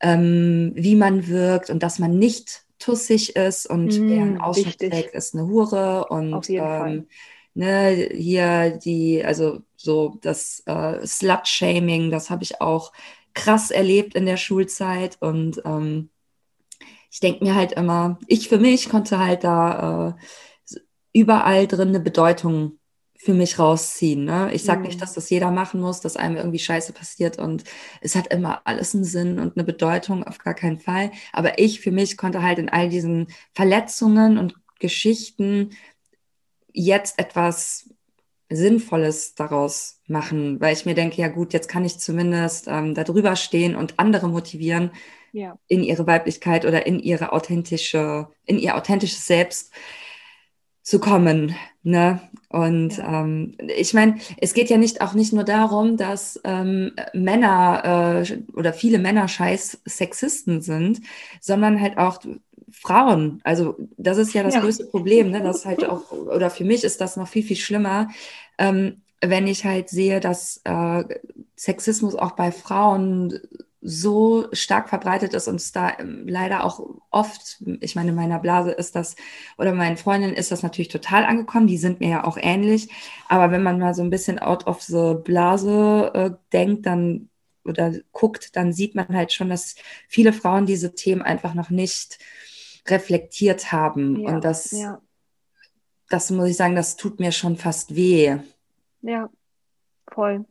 [0.00, 4.80] ähm, wie man wirkt und dass man nicht tussig ist und mm, wer einen Ausschnitt
[4.82, 6.08] trägt, ist eine Hure.
[6.08, 7.08] Und ähm,
[7.54, 12.92] ne, hier die, also so das äh, Slut-Shaming, das habe ich auch
[13.34, 16.10] krass erlebt in der Schulzeit und ähm,
[17.16, 20.14] ich denke mir halt immer, ich für mich konnte halt da
[20.68, 20.76] äh,
[21.14, 22.78] überall drin eine Bedeutung
[23.16, 24.26] für mich rausziehen.
[24.26, 24.52] Ne?
[24.52, 24.88] Ich sage mhm.
[24.88, 27.64] nicht, dass das jeder machen muss, dass einem irgendwie Scheiße passiert und
[28.02, 31.10] es hat immer alles einen Sinn und eine Bedeutung, auf gar keinen Fall.
[31.32, 35.70] Aber ich für mich konnte halt in all diesen Verletzungen und Geschichten
[36.74, 37.88] jetzt etwas
[38.50, 43.04] Sinnvolles daraus machen, weil ich mir denke, ja gut, jetzt kann ich zumindest ähm, da
[43.04, 44.90] drüber stehen und andere motivieren,
[45.32, 45.58] ja.
[45.68, 49.72] in ihre Weiblichkeit oder in ihre authentische, in ihr authentisches Selbst
[50.82, 51.56] zu kommen.
[51.82, 52.20] Ne?
[52.48, 53.22] Und ja.
[53.22, 58.38] ähm, ich meine, es geht ja nicht auch nicht nur darum, dass ähm, Männer äh,
[58.54, 61.00] oder viele Männer scheiß Sexisten sind,
[61.40, 62.20] sondern halt auch
[62.70, 63.40] Frauen.
[63.42, 64.60] Also das ist ja das ja.
[64.60, 65.42] größte Problem, ne?
[65.42, 68.08] Das halt auch, oder für mich ist das noch viel, viel schlimmer,
[68.58, 71.04] ähm, wenn ich halt sehe, dass äh,
[71.56, 73.40] Sexismus auch bei Frauen
[73.88, 78.40] so stark verbreitet ist und es da ähm, leider auch oft, ich meine, in meiner
[78.40, 79.14] Blase ist das,
[79.58, 82.88] oder meinen Freundinnen ist das natürlich total angekommen, die sind mir ja auch ähnlich,
[83.28, 87.30] aber wenn man mal so ein bisschen out of the Blase äh, denkt, dann
[87.64, 89.76] oder guckt, dann sieht man halt schon, dass
[90.08, 92.18] viele Frauen diese Themen einfach noch nicht
[92.86, 94.20] reflektiert haben.
[94.20, 95.00] Ja, und das, ja.
[96.08, 98.36] das muss ich sagen, das tut mir schon fast weh.
[99.02, 99.30] Ja,
[100.08, 100.44] voll.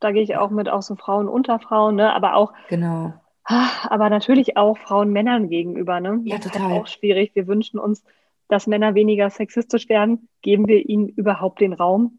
[0.00, 2.12] Da gehe ich auch mit, auch so Frauen unter Frauen, ne?
[2.14, 2.52] aber auch.
[2.68, 3.14] Genau.
[3.44, 6.00] Aber natürlich auch Frauen Männern gegenüber.
[6.00, 6.20] Ne?
[6.24, 6.60] Ja, das total.
[6.60, 7.30] ist halt auch schwierig.
[7.34, 8.02] Wir wünschen uns,
[8.48, 10.28] dass Männer weniger sexistisch werden.
[10.42, 12.18] Geben wir ihnen überhaupt den Raum?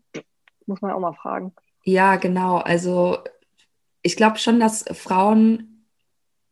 [0.65, 1.53] Muss man auch mal fragen.
[1.83, 2.57] Ja, genau.
[2.57, 3.17] Also
[4.01, 5.76] ich glaube schon, dass Frauen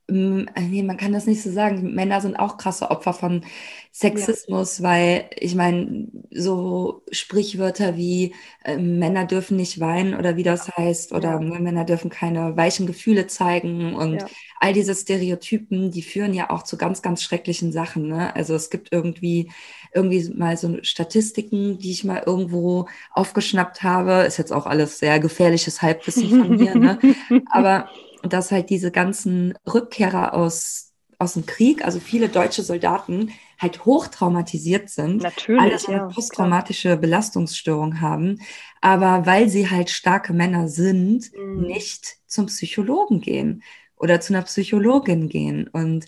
[0.08, 1.94] nee, man kann das nicht so sagen.
[1.94, 3.44] Männer sind auch krasse Opfer von
[3.92, 4.84] Sexismus, ja.
[4.84, 11.14] weil ich meine, so Sprichwörter wie äh, Männer dürfen nicht weinen oder wie das heißt,
[11.14, 11.40] oder ja.
[11.40, 14.28] ne, Männer dürfen keine weichen Gefühle zeigen und ja.
[14.60, 18.08] all diese Stereotypen, die führen ja auch zu ganz, ganz schrecklichen Sachen.
[18.08, 18.36] Ne?
[18.36, 19.50] Also es gibt irgendwie
[19.96, 24.26] irgendwie mal so Statistiken, die ich mal irgendwo aufgeschnappt habe.
[24.28, 27.00] Ist jetzt auch alles sehr gefährliches Halbwissen von mir, ne?
[27.50, 27.90] Aber
[28.34, 34.90] dass halt diese ganzen Rückkehrer aus, aus dem Krieg, also viele deutsche Soldaten, halt hochtraumatisiert
[34.90, 35.22] sind.
[35.24, 35.62] Natürlich.
[35.62, 36.98] Alle so eine ja, posttraumatische klar.
[36.98, 38.40] Belastungsstörung haben.
[38.82, 41.62] Aber weil sie halt starke Männer sind, mhm.
[41.62, 43.64] nicht zum Psychologen gehen
[43.96, 45.68] oder zu einer Psychologin gehen.
[45.68, 46.08] Und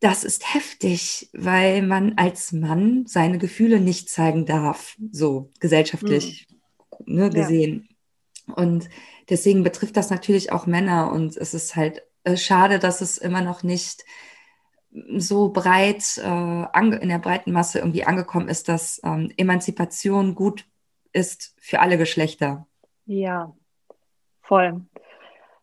[0.00, 6.46] das ist heftig, weil man als Mann seine Gefühle nicht zeigen darf, so gesellschaftlich
[7.06, 7.14] mhm.
[7.14, 7.88] ne, gesehen.
[8.48, 8.54] Ja.
[8.54, 8.88] Und
[9.30, 13.40] deswegen betrifft das natürlich auch Männer und es ist halt äh, schade, dass es immer
[13.40, 14.04] noch nicht
[15.16, 20.66] so breit äh, in der breiten Masse irgendwie angekommen ist, dass ähm, Emanzipation gut
[21.12, 22.66] ist für alle Geschlechter.
[23.06, 23.52] Ja,
[24.40, 24.82] voll.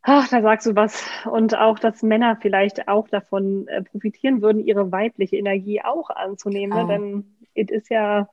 [0.04, 1.06] Ach, da sagst du was.
[1.30, 6.78] Und auch, dass Männer vielleicht auch davon äh, profitieren würden, ihre weibliche Energie auch anzunehmen.
[6.78, 6.88] Ne?
[6.88, 8.28] Denn es ist ja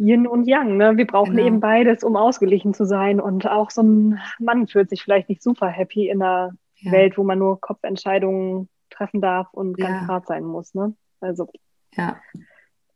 [0.00, 0.76] Yin und Yang.
[0.78, 0.96] Ne?
[0.96, 1.46] Wir brauchen genau.
[1.46, 3.20] eben beides, um ausgeglichen zu sein.
[3.20, 6.92] Und auch so ein Mann fühlt sich vielleicht nicht super happy in einer ja.
[6.92, 9.86] Welt, wo man nur Kopfentscheidungen treffen darf und ja.
[9.86, 10.74] ganz hart sein muss.
[10.74, 10.94] Ne?
[11.20, 11.48] Also,
[11.94, 12.16] ja.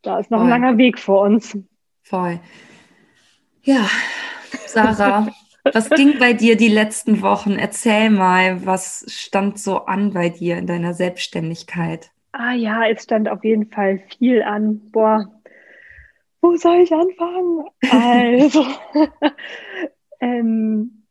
[0.02, 0.46] da ist noch Voll.
[0.46, 1.56] ein langer Weg vor uns.
[2.02, 2.40] Voll.
[3.62, 3.86] Ja,
[4.66, 5.28] Sarah,
[5.72, 7.52] was ging bei dir die letzten Wochen?
[7.52, 12.10] Erzähl mal, was stand so an bei dir in deiner Selbstständigkeit?
[12.32, 14.80] Ah ja, es stand auf jeden Fall viel an.
[14.90, 15.33] Boah,
[16.44, 17.64] wo soll ich anfangen?
[17.90, 18.66] Also,
[20.20, 21.06] ähm,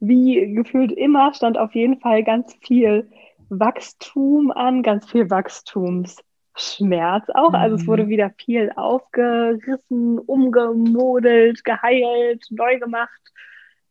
[0.00, 3.10] wie gefühlt immer stand auf jeden Fall ganz viel
[3.50, 7.52] Wachstum an, ganz viel Wachstumsschmerz auch.
[7.52, 8.08] Also es wurde mhm.
[8.08, 13.20] wieder viel aufgerissen, umgemodelt, geheilt, neu gemacht.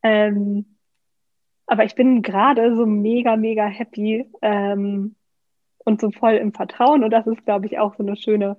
[0.01, 0.77] Ähm,
[1.67, 5.15] aber ich bin gerade so mega, mega happy ähm,
[5.85, 7.03] und so voll im Vertrauen.
[7.03, 8.57] Und das ist, glaube ich, auch so eine schöne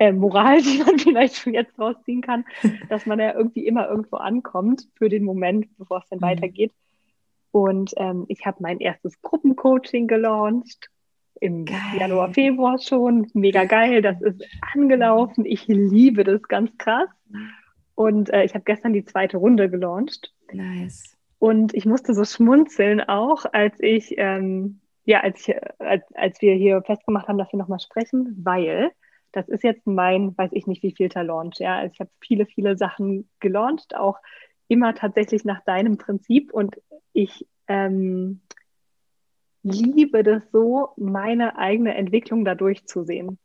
[0.00, 2.44] äh, Moral, die man vielleicht schon jetzt rausziehen kann,
[2.88, 6.24] dass man ja irgendwie immer irgendwo ankommt für den Moment, bevor es dann mhm.
[6.24, 6.72] weitergeht.
[7.52, 10.88] Und ähm, ich habe mein erstes Gruppencoaching gelauncht
[11.40, 11.76] im geil.
[11.98, 13.26] Januar, Februar schon.
[13.34, 15.44] Mega geil, das ist angelaufen.
[15.44, 17.08] Ich liebe das ganz krass.
[17.94, 20.32] Und äh, ich habe gestern die zweite Runde gelauncht.
[20.52, 21.16] Nice.
[21.38, 26.54] Und ich musste so schmunzeln auch, als ich, ähm, ja, als, ich, als, als wir
[26.54, 28.92] hier festgemacht haben, dass wir nochmal sprechen, weil
[29.32, 31.58] das ist jetzt mein, weiß ich nicht, wie vielter Launch.
[31.58, 34.18] Ja, also ich habe viele, viele Sachen gelauncht, auch
[34.68, 36.52] immer tatsächlich nach deinem Prinzip.
[36.52, 36.80] Und
[37.12, 38.40] ich ähm,
[39.62, 43.38] liebe das so, meine eigene Entwicklung dadurch zu sehen.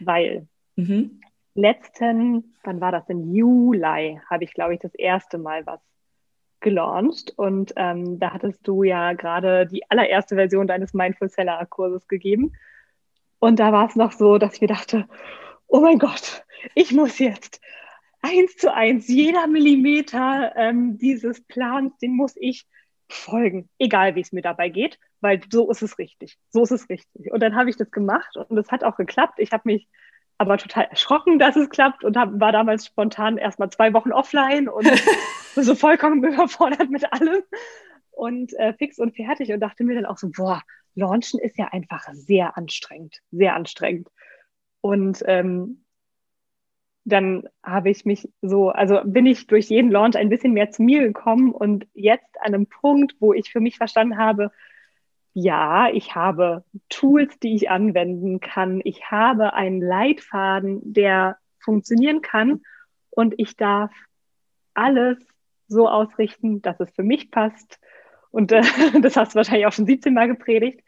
[0.00, 1.20] Weil mhm.
[1.54, 3.08] letzten, wann war das?
[3.08, 5.80] Im Juli habe ich, glaube ich, das erste Mal was
[6.60, 7.32] gelauncht.
[7.36, 12.52] Und ähm, da hattest du ja gerade die allererste Version deines Mindful Seller Kurses gegeben.
[13.44, 15.06] Und da war es noch so, dass ich mir dachte,
[15.66, 17.60] oh mein Gott, ich muss jetzt
[18.22, 22.66] eins zu eins, jeder Millimeter ähm, dieses Plans, den muss ich
[23.06, 26.38] folgen, egal wie es mir dabei geht, weil so ist es richtig.
[26.48, 27.30] So ist es richtig.
[27.32, 29.34] Und dann habe ich das gemacht und es hat auch geklappt.
[29.36, 29.88] Ich habe mich
[30.38, 34.70] aber total erschrocken, dass es klappt und hab, war damals spontan erstmal zwei Wochen offline
[34.70, 34.88] und
[35.54, 37.42] so vollkommen überfordert mit allem
[38.10, 40.62] und äh, fix und fertig und dachte mir dann auch so, boah,
[40.94, 44.08] Launchen ist ja einfach sehr anstrengend, sehr anstrengend.
[44.80, 45.84] Und ähm,
[47.04, 50.82] dann habe ich mich so, also bin ich durch jeden Launch ein bisschen mehr zu
[50.82, 54.50] mir gekommen und jetzt an einem Punkt, wo ich für mich verstanden habe,
[55.34, 58.80] ja, ich habe Tools, die ich anwenden kann.
[58.84, 62.62] Ich habe einen Leitfaden, der funktionieren kann
[63.10, 63.90] und ich darf
[64.74, 65.18] alles
[65.66, 67.80] so ausrichten, dass es für mich passt,
[68.34, 68.62] und äh,
[69.00, 70.83] das hast du wahrscheinlich auch schon 17 Mal gepredigt.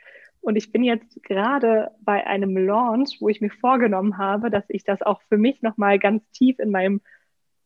[0.46, 4.84] Und ich bin jetzt gerade bei einem Launch, wo ich mir vorgenommen habe, dass ich
[4.84, 7.00] das auch für mich nochmal ganz tief in meinem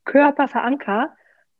[0.07, 1.11] Körper verankere,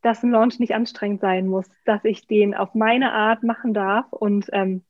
[0.01, 4.11] dass ein Launch nicht anstrengend sein muss, dass ich den auf meine Art machen darf.
[4.13, 4.83] Und ähm,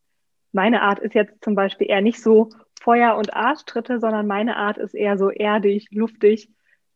[0.53, 4.79] meine Art ist jetzt zum Beispiel eher nicht so Feuer- und Arschtritte, sondern meine Art
[4.79, 6.49] ist eher so erdig, luftig,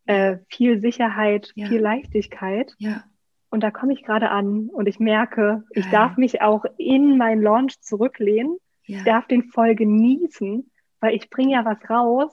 [0.06, 1.66] äh, viel Sicherheit, ja.
[1.66, 2.72] viel Leichtigkeit.
[2.78, 3.02] Ja.
[3.50, 7.42] Und da komme ich gerade an und ich merke, ich darf mich auch in mein
[7.42, 8.58] Launch zurücklehnen.
[8.86, 8.98] Ja.
[8.98, 10.70] Ich darf den voll genießen,
[11.00, 12.32] weil ich bringe ja was raus,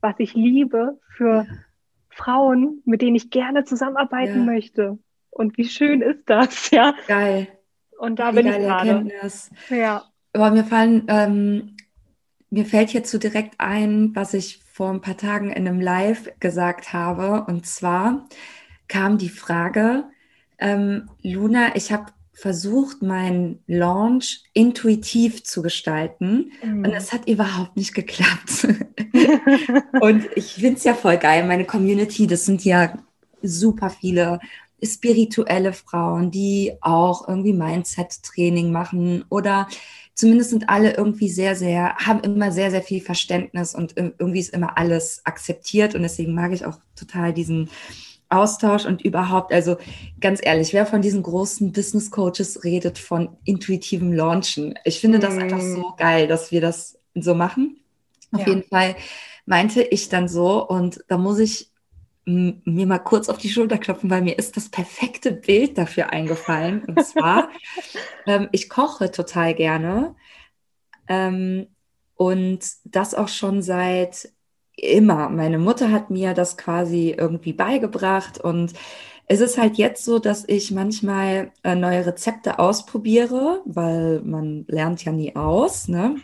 [0.00, 1.46] was ich liebe für ja.
[2.10, 4.44] Frauen, mit denen ich gerne zusammenarbeiten ja.
[4.44, 4.98] möchte.
[5.30, 6.94] Und wie schön ist das, ja?
[7.06, 7.48] Geil.
[7.98, 8.88] Und da wie bin ich gerade.
[8.88, 9.50] Erkenntnis.
[9.70, 10.04] Ja.
[10.32, 11.76] Aber mir fallen, ähm,
[12.50, 16.30] mir fällt jetzt so direkt ein, was ich vor ein paar Tagen in einem Live
[16.40, 17.44] gesagt habe.
[17.46, 18.28] Und zwar
[18.88, 20.04] kam die Frage,
[20.58, 26.84] ähm, Luna, ich habe versucht, meinen Launch intuitiv zu gestalten mhm.
[26.84, 28.66] und es hat überhaupt nicht geklappt.
[30.00, 31.46] und ich finde es ja voll geil.
[31.46, 32.98] Meine Community, das sind ja
[33.42, 34.40] super viele
[34.82, 39.68] spirituelle Frauen, die auch irgendwie Mindset-Training machen oder
[40.14, 44.52] zumindest sind alle irgendwie sehr, sehr, haben immer sehr, sehr viel Verständnis und irgendwie ist
[44.52, 47.70] immer alles akzeptiert und deswegen mag ich auch total diesen
[48.32, 49.76] Austausch und überhaupt, also
[50.20, 54.78] ganz ehrlich, wer von diesen großen Business Coaches redet von intuitivem Launchen?
[54.84, 55.96] Ich finde das einfach so mm.
[55.96, 57.76] geil, dass wir das so machen.
[58.32, 58.48] Auf ja.
[58.48, 58.96] jeden Fall
[59.46, 61.70] meinte ich dann so und da muss ich
[62.24, 66.84] mir mal kurz auf die Schulter klopfen, weil mir ist das perfekte Bild dafür eingefallen.
[66.84, 67.48] Und zwar,
[68.26, 70.14] ähm, ich koche total gerne
[71.08, 71.66] ähm,
[72.14, 74.30] und das auch schon seit
[74.76, 75.28] immer.
[75.28, 78.72] Meine Mutter hat mir das quasi irgendwie beigebracht und
[79.26, 85.04] es ist halt jetzt so, dass ich manchmal äh, neue Rezepte ausprobiere, weil man lernt
[85.04, 86.16] ja nie aus, ne?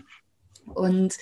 [0.66, 1.16] Und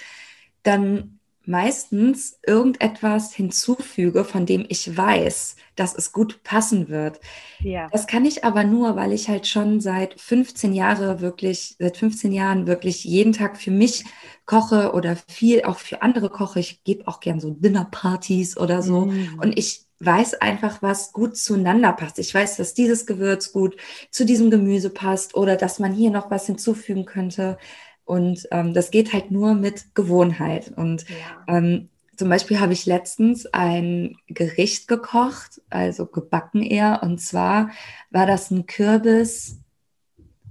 [0.62, 1.15] dann
[1.46, 7.20] meistens irgendetwas hinzufüge, von dem ich weiß, dass es gut passen wird.
[7.60, 7.88] Ja.
[7.92, 12.32] Das kann ich aber nur, weil ich halt schon seit 15 Jahren wirklich, seit 15
[12.32, 14.04] Jahren wirklich jeden Tag für mich
[14.44, 16.60] koche oder viel auch für andere koche.
[16.60, 19.06] Ich gebe auch gern so Dinnerpartys oder so.
[19.06, 19.38] Mm.
[19.40, 22.18] Und ich weiß einfach, was gut zueinander passt.
[22.18, 23.76] Ich weiß, dass dieses Gewürz gut
[24.10, 27.58] zu diesem Gemüse passt oder dass man hier noch was hinzufügen könnte.
[28.06, 30.72] Und ähm, das geht halt nur mit Gewohnheit.
[30.74, 31.56] Und ja.
[31.58, 37.02] ähm, zum Beispiel habe ich letztens ein Gericht gekocht, also gebacken eher.
[37.02, 37.70] Und zwar
[38.10, 39.58] war das ein Kürbis,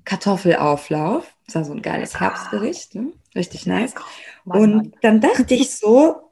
[0.03, 1.33] Kartoffelauflauf.
[1.45, 3.13] Das war so ein geiles Herbstgericht, ne?
[3.35, 3.95] richtig nice.
[4.43, 6.29] Und dann dachte ich so,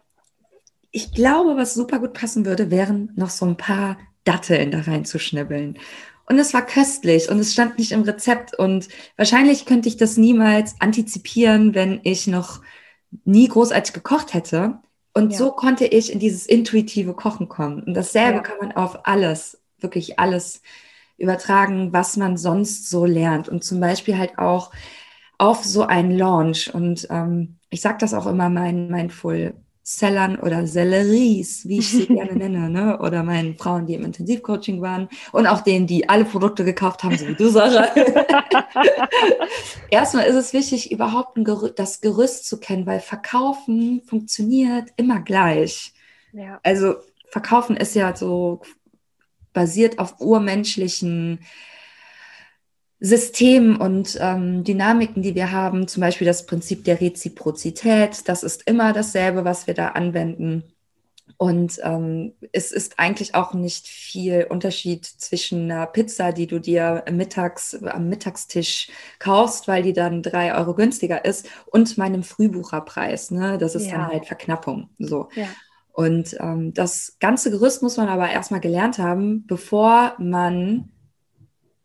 [0.91, 5.79] ich glaube, was super gut passen würde, wären noch so ein paar Datteln da reinzuschnibbeln.
[6.25, 8.57] Und es war köstlich und es stand nicht im Rezept.
[8.57, 12.61] Und wahrscheinlich könnte ich das niemals antizipieren, wenn ich noch
[13.25, 14.79] nie großartig gekocht hätte.
[15.13, 15.37] Und ja.
[15.37, 17.83] so konnte ich in dieses intuitive Kochen kommen.
[17.83, 18.43] Und dasselbe ja.
[18.43, 20.61] kann man auf alles, wirklich alles
[21.17, 23.49] übertragen, was man sonst so lernt.
[23.49, 24.71] Und zum Beispiel halt auch
[25.37, 26.73] auf so einen Launch.
[26.73, 29.53] Und ähm, ich sage das auch immer meinen Mindful
[29.85, 32.99] Sellern oder Selleries, wie ich sie gerne nenne, ne?
[32.99, 37.17] oder meinen Frauen, die im Intensivcoaching waren und auch denen, die alle Produkte gekauft haben,
[37.17, 37.93] so wie du, Sarah.
[39.89, 45.93] Erstmal ist es wichtig, überhaupt Gerü das Gerüst zu kennen, weil Verkaufen funktioniert immer gleich.
[46.31, 46.61] Ja.
[46.63, 46.95] Also
[47.29, 48.61] Verkaufen ist ja so
[49.51, 51.39] basiert auf urmenschlichen
[53.05, 58.65] Systemen und ähm, Dynamiken, die wir haben, zum Beispiel das Prinzip der Reziprozität, das ist
[58.65, 60.63] immer dasselbe, was wir da anwenden.
[61.35, 67.03] Und ähm, es ist eigentlich auch nicht viel Unterschied zwischen einer Pizza, die du dir
[67.11, 68.87] mittags am Mittagstisch
[69.19, 73.31] kaufst, weil die dann drei Euro günstiger ist, und meinem Frühbucherpreis.
[73.31, 73.57] Ne?
[73.57, 73.97] Das ist ja.
[73.97, 74.87] dann halt Verknappung.
[74.97, 75.27] So.
[75.35, 75.47] Ja.
[75.91, 80.89] Und ähm, das ganze Gerüst muss man aber erstmal gelernt haben, bevor man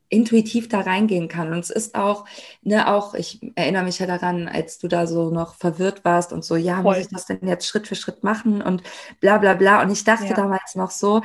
[0.08, 1.52] intuitiv da reingehen kann.
[1.52, 2.24] Und es ist auch,
[2.62, 6.44] ne, auch, ich erinnere mich ja daran, als du da so noch verwirrt warst und
[6.44, 6.96] so, ja, Voll.
[6.96, 8.82] muss ich das denn jetzt Schritt für Schritt machen und
[9.20, 9.82] bla bla bla.
[9.82, 10.34] Und ich dachte ja.
[10.34, 11.22] damals noch so,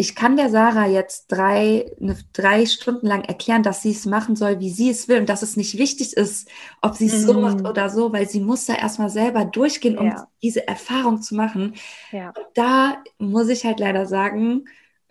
[0.00, 4.36] ich kann der Sarah jetzt drei, ne, drei Stunden lang erklären, dass sie es machen
[4.36, 6.48] soll, wie sie es will und dass es nicht wichtig ist,
[6.80, 7.26] ob sie es mm.
[7.26, 7.66] so macht mhm.
[7.66, 10.28] oder so, weil sie muss da erstmal selber durchgehen, um ja.
[10.40, 11.74] diese Erfahrung zu machen.
[12.12, 12.32] Ja.
[12.54, 14.66] Da muss ich halt leider sagen,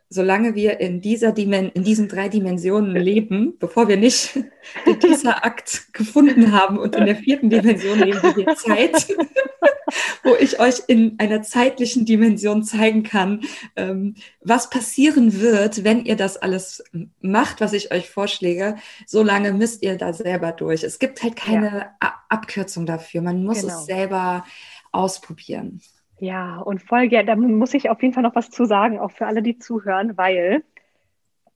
[0.10, 4.40] solange wir in, dieser Dimen in diesen drei Dimensionen leben, bevor wir nicht
[5.04, 9.08] dieser Akt gefunden haben und in der vierten Dimension leben wir Zeit,
[10.24, 13.42] wo ich euch in einer zeitlichen Dimension zeigen kann,
[13.76, 16.84] ähm, was passieren wird, wenn ihr das alles
[17.22, 20.84] macht, was ich euch vorschläge, solange müsst ihr da selber durch.
[20.84, 22.14] Es gibt halt keine ja.
[22.30, 23.22] Abkürzung dafür.
[23.22, 23.74] Man muss genau.
[23.80, 24.46] es selber
[24.92, 25.82] ausprobieren.
[26.20, 29.12] Ja, und voll gerne, da muss ich auf jeden Fall noch was zu sagen, auch
[29.12, 30.64] für alle, die zuhören, weil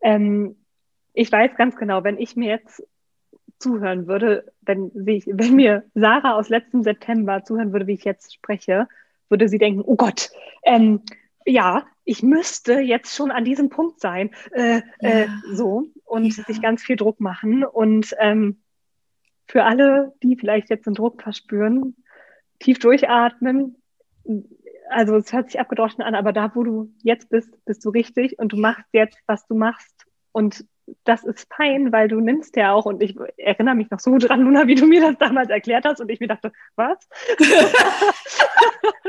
[0.01, 0.55] ähm,
[1.13, 2.83] ich weiß ganz genau, wenn ich mir jetzt
[3.57, 8.33] zuhören würde, wenn, ich, wenn mir Sarah aus letztem September zuhören würde, wie ich jetzt
[8.33, 8.87] spreche,
[9.29, 10.29] würde sie denken, oh Gott,
[10.63, 11.01] ähm,
[11.45, 15.09] ja, ich müsste jetzt schon an diesem Punkt sein, äh, ja.
[15.09, 16.43] äh, so und ja.
[16.43, 17.63] sich ganz viel Druck machen.
[17.63, 18.61] Und ähm,
[19.47, 21.95] für alle, die vielleicht jetzt den Druck verspüren,
[22.59, 23.80] tief durchatmen,
[24.89, 28.37] also es hört sich abgedroschen an, aber da, wo du jetzt bist, bist du richtig
[28.39, 30.05] und du machst jetzt, was du machst.
[30.31, 30.65] Und
[31.03, 34.41] das ist fein, weil du nimmst ja auch, und ich erinnere mich noch so dran,
[34.41, 36.97] Luna, wie du mir das damals erklärt hast, und ich mir dachte, was?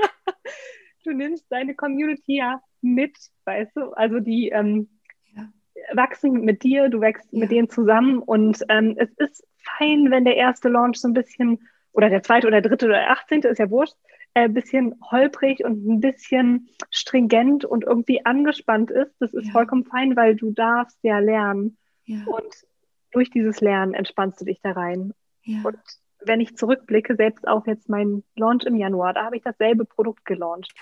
[1.04, 3.92] du nimmst deine Community ja mit, weißt du?
[3.92, 4.88] Also die ähm,
[5.34, 5.48] ja.
[5.94, 7.40] wachsen mit dir, du wächst ja.
[7.40, 9.44] mit denen zusammen und ähm, es ist
[9.78, 13.48] fein, wenn der erste Launch so ein bisschen, oder der zweite oder dritte oder achtzehnte,
[13.48, 13.96] ist ja wurscht,
[14.34, 19.52] ein äh, bisschen holprig und ein bisschen stringent und irgendwie angespannt ist, das ist ja.
[19.52, 21.76] vollkommen fein, weil du darfst ja lernen.
[22.04, 22.24] Ja.
[22.26, 22.66] Und
[23.10, 25.12] durch dieses Lernen entspannst du dich da rein.
[25.42, 25.60] Ja.
[25.64, 25.78] Und
[26.24, 30.24] wenn ich zurückblicke, selbst auf jetzt meinen Launch im Januar, da habe ich dasselbe Produkt
[30.24, 30.72] gelauncht.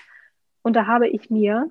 [0.61, 1.69] Und da habe ich mir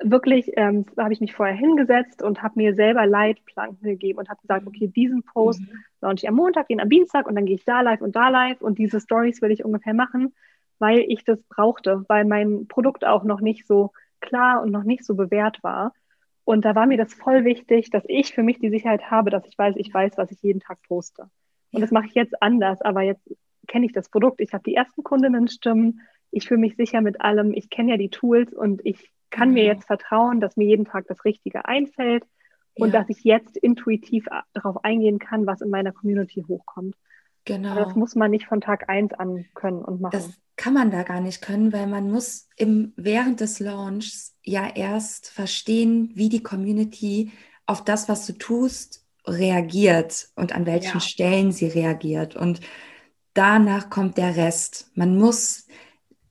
[0.00, 4.28] wirklich, ähm, da habe ich mich vorher hingesetzt und habe mir selber Leitplanken gegeben und
[4.28, 4.68] habe gesagt, mhm.
[4.68, 5.84] okay, diesen Post mhm.
[6.00, 8.28] launche ich am Montag, den am Dienstag und dann gehe ich da live und da
[8.28, 10.34] live und diese Stories will ich ungefähr machen,
[10.78, 15.04] weil ich das brauchte, weil mein Produkt auch noch nicht so klar und noch nicht
[15.04, 15.92] so bewährt war.
[16.44, 19.46] Und da war mir das voll wichtig, dass ich für mich die Sicherheit habe, dass
[19.46, 21.28] ich weiß, ich weiß, was ich jeden Tag poste.
[21.72, 23.22] Und das mache ich jetzt anders, aber jetzt
[23.66, 24.40] kenne ich das Produkt.
[24.40, 26.00] Ich habe die ersten Kundinnen-Stimmen.
[26.30, 27.52] Ich fühle mich sicher mit allem.
[27.52, 31.06] Ich kenne ja die Tools und ich kann mir jetzt vertrauen, dass mir jeden Tag
[31.06, 32.24] das Richtige einfällt
[32.74, 33.00] und ja.
[33.00, 36.96] dass ich jetzt intuitiv darauf eingehen kann, was in meiner Community hochkommt.
[37.44, 37.70] Genau.
[37.70, 40.12] Aber das muss man nicht von Tag 1 an können und machen.
[40.12, 44.68] Das kann man da gar nicht können, weil man muss im, während des Launchs ja
[44.68, 47.32] erst verstehen, wie die Community
[47.64, 51.00] auf das, was du tust, reagiert und an welchen ja.
[51.00, 52.36] Stellen sie reagiert.
[52.36, 52.60] Und
[53.34, 54.90] danach kommt der Rest.
[54.94, 55.67] Man muss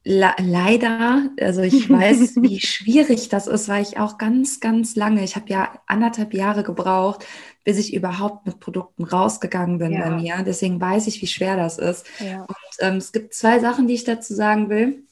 [0.08, 5.36] leider, also ich weiß, wie schwierig das ist, weil ich auch ganz, ganz lange, ich
[5.36, 7.26] habe ja anderthalb Jahre gebraucht,
[7.64, 10.10] bis ich überhaupt mit Produkten rausgegangen bin ja.
[10.10, 10.44] bei mir.
[10.46, 12.06] Deswegen weiß ich, wie schwer das ist.
[12.20, 12.42] Ja.
[12.42, 15.04] Und ähm, es gibt zwei Sachen, die ich dazu sagen will.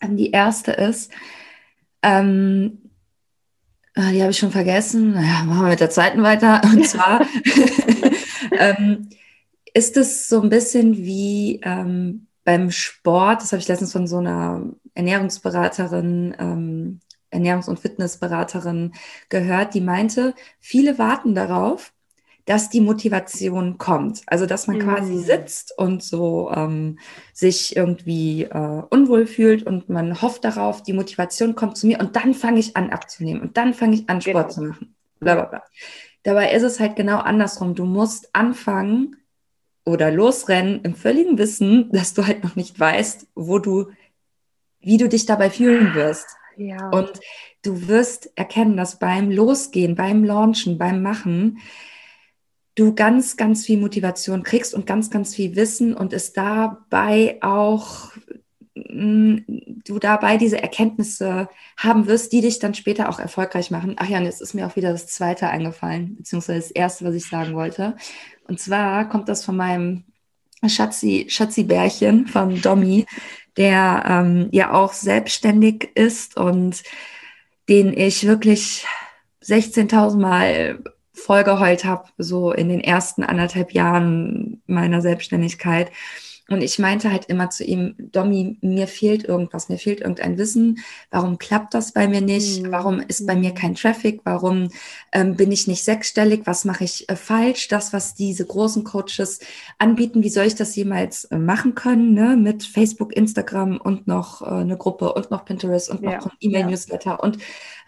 [0.00, 1.10] Ähm, die erste ist,
[2.02, 2.78] ähm,
[3.94, 5.12] Äh, die habe ich schon vergessen.
[5.12, 6.60] Naja, machen wir mit der zweiten weiter.
[6.72, 7.26] Und zwar
[8.58, 9.08] ähm,
[9.72, 13.42] ist es so ein bisschen wie ähm, beim Sport.
[13.42, 14.62] Das habe ich letztens von so einer
[14.94, 17.00] Ernährungsberaterin, ähm,
[17.32, 18.92] Ernährungs- und Fitnessberaterin
[19.28, 21.92] gehört, die meinte, viele warten darauf,
[22.44, 24.22] dass die Motivation kommt.
[24.26, 24.82] Also dass man mhm.
[24.82, 26.98] quasi sitzt und so ähm,
[27.32, 32.16] sich irgendwie äh, unwohl fühlt und man hofft darauf, die Motivation kommt zu mir und
[32.16, 34.48] dann fange ich an abzunehmen und dann fange ich an Sport genau.
[34.48, 34.94] zu machen.
[35.20, 35.62] Blablabla.
[36.22, 37.74] Dabei ist es halt genau andersrum.
[37.74, 39.16] Du musst anfangen
[39.84, 43.90] oder losrennen im völligen Wissen, dass du halt noch nicht weißt, wo du,
[44.80, 46.26] wie du dich dabei fühlen wirst.
[46.56, 46.88] Ja.
[46.90, 47.20] Und
[47.62, 51.58] du wirst erkennen, dass beim Losgehen, beim Launchen, beim Machen,
[52.74, 58.12] du ganz, ganz viel Motivation kriegst und ganz, ganz viel Wissen und es dabei auch
[58.74, 59.36] mm,
[59.84, 63.94] du dabei diese Erkenntnisse haben wirst, die dich dann später auch erfolgreich machen.
[63.98, 67.14] Ach ja, und jetzt ist mir auch wieder das zweite eingefallen, beziehungsweise das erste, was
[67.14, 67.96] ich sagen wollte.
[68.46, 70.04] Und zwar kommt das von meinem
[70.66, 73.06] Schatzi, Schatzi-Bärchen von Domi,
[73.56, 76.82] der ähm, ja auch selbstständig ist und
[77.68, 78.86] den ich wirklich
[79.42, 80.78] 16.000 Mal
[81.12, 85.90] vollgeheult habe, so in den ersten anderthalb Jahren meiner Selbstständigkeit.
[86.50, 90.80] Und ich meinte halt immer zu ihm, Domi, mir fehlt irgendwas, mir fehlt irgendein Wissen.
[91.10, 92.62] Warum klappt das bei mir nicht?
[92.62, 92.70] Mhm.
[92.70, 93.54] Warum ist bei mir mhm.
[93.54, 94.20] kein Traffic?
[94.24, 94.68] Warum
[95.12, 96.42] ähm, bin ich nicht sechsstellig?
[96.44, 97.68] Was mache ich äh, falsch?
[97.68, 99.40] Das, was diese großen Coaches
[99.78, 102.12] anbieten, wie soll ich das jemals äh, machen können?
[102.12, 102.36] Ne?
[102.36, 106.32] Mit Facebook, Instagram und noch äh, eine Gruppe und noch Pinterest und noch ja.
[106.40, 107.16] E-Mail-Newsletter ja.
[107.16, 107.38] und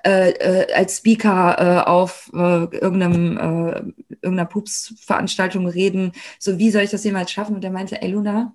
[0.07, 6.13] äh, äh, als Speaker äh, auf äh, irgendeinem, äh, irgendeiner Pups-Veranstaltung reden.
[6.39, 7.57] So, wie soll ich das jemals schaffen?
[7.57, 8.55] Und er meinte, ey Luna,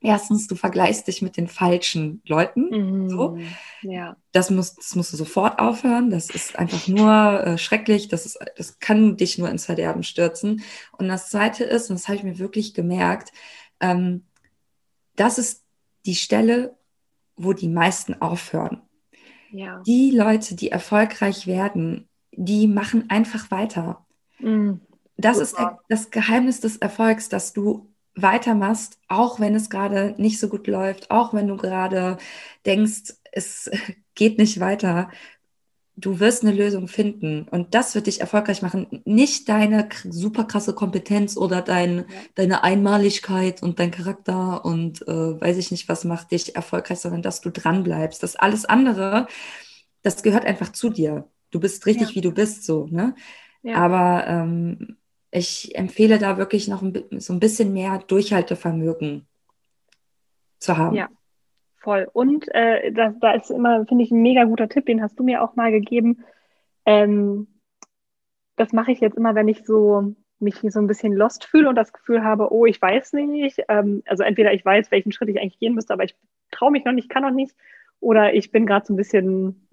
[0.00, 2.70] erstens, du vergleichst dich mit den falschen Leuten.
[2.70, 3.10] Mhm.
[3.10, 3.38] So.
[3.82, 4.16] Ja.
[4.32, 6.08] Das, musst, das musst du sofort aufhören.
[6.08, 8.08] Das ist einfach nur äh, schrecklich.
[8.08, 10.62] Das, ist, das kann dich nur ins Verderben stürzen.
[10.96, 13.30] Und das Zweite ist, und das habe ich mir wirklich gemerkt,
[13.80, 14.24] ähm,
[15.16, 15.64] das ist
[16.06, 16.76] die Stelle,
[17.36, 18.80] wo die meisten aufhören.
[19.52, 19.82] Ja.
[19.86, 24.04] Die Leute, die erfolgreich werden, die machen einfach weiter.
[24.38, 24.80] Mhm.
[25.16, 25.42] Das Super.
[25.44, 30.48] ist der, das Geheimnis des Erfolgs, dass du weitermachst, auch wenn es gerade nicht so
[30.48, 32.18] gut läuft, auch wenn du gerade
[32.66, 33.70] denkst, es
[34.14, 35.10] geht nicht weiter
[36.00, 39.02] du wirst eine Lösung finden und das wird dich erfolgreich machen.
[39.04, 42.04] Nicht deine super krasse Kompetenz oder dein, ja.
[42.34, 47.22] deine Einmaligkeit und dein Charakter und äh, weiß ich nicht, was macht dich erfolgreich, sondern
[47.22, 48.22] dass du dran bleibst.
[48.22, 49.26] Das alles andere,
[50.02, 51.28] das gehört einfach zu dir.
[51.50, 52.14] Du bist richtig, ja.
[52.14, 52.86] wie du bist, so.
[52.90, 53.14] Ne?
[53.62, 53.76] Ja.
[53.76, 54.96] Aber ähm,
[55.30, 59.26] ich empfehle da wirklich noch ein, so ein bisschen mehr Durchhaltevermögen
[60.58, 60.96] zu haben.
[60.96, 61.08] Ja,
[61.80, 62.06] Voll.
[62.12, 65.24] Und äh, da, da ist immer, finde ich, ein mega guter Tipp, den hast du
[65.24, 66.24] mir auch mal gegeben.
[66.84, 67.48] Ähm,
[68.56, 71.76] das mache ich jetzt immer, wenn ich so mich so ein bisschen lost fühle und
[71.76, 73.62] das Gefühl habe, oh, ich weiß nicht.
[73.68, 76.14] Ähm, also entweder ich weiß, welchen Schritt ich eigentlich gehen müsste, aber ich
[76.50, 77.54] traue mich noch nicht, kann noch nicht.
[78.00, 79.68] Oder ich bin gerade so ein bisschen,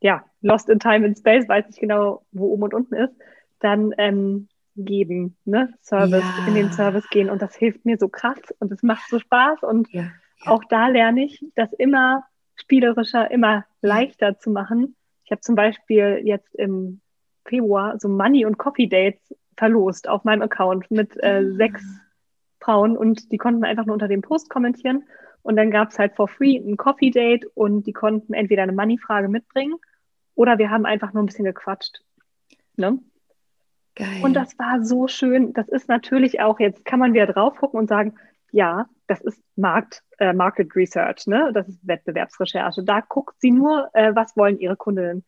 [0.00, 3.14] ja, lost in time and space, weiß nicht genau, wo oben und unten ist.
[3.60, 5.74] Dann ähm, geben, ne?
[5.82, 6.48] Service, ja.
[6.48, 7.28] in den Service gehen.
[7.28, 10.10] Und das hilft mir so krass und es macht so Spaß und ja
[10.46, 12.24] auch da lerne ich, das immer
[12.54, 14.96] spielerischer, immer leichter zu machen.
[15.24, 17.00] Ich habe zum Beispiel jetzt im
[17.44, 21.56] Februar so Money- und Coffee-Dates verlost auf meinem Account mit äh, mhm.
[21.56, 21.84] sechs
[22.60, 25.04] Frauen und die konnten einfach nur unter dem Post kommentieren.
[25.42, 29.28] Und dann gab es halt for free ein Coffee-Date und die konnten entweder eine Money-Frage
[29.28, 29.76] mitbringen
[30.34, 32.02] oder wir haben einfach nur ein bisschen gequatscht.
[32.76, 32.98] Ne?
[33.94, 34.22] Geil.
[34.22, 35.52] Und das war so schön.
[35.52, 38.14] Das ist natürlich auch, jetzt kann man wieder drauf gucken und sagen,
[38.52, 41.50] ja, das ist Markt, äh, Market Research, ne?
[41.52, 42.82] das ist Wettbewerbsrecherche.
[42.82, 45.24] Da guckt sie nur, äh, was wollen ihre Kundinnen.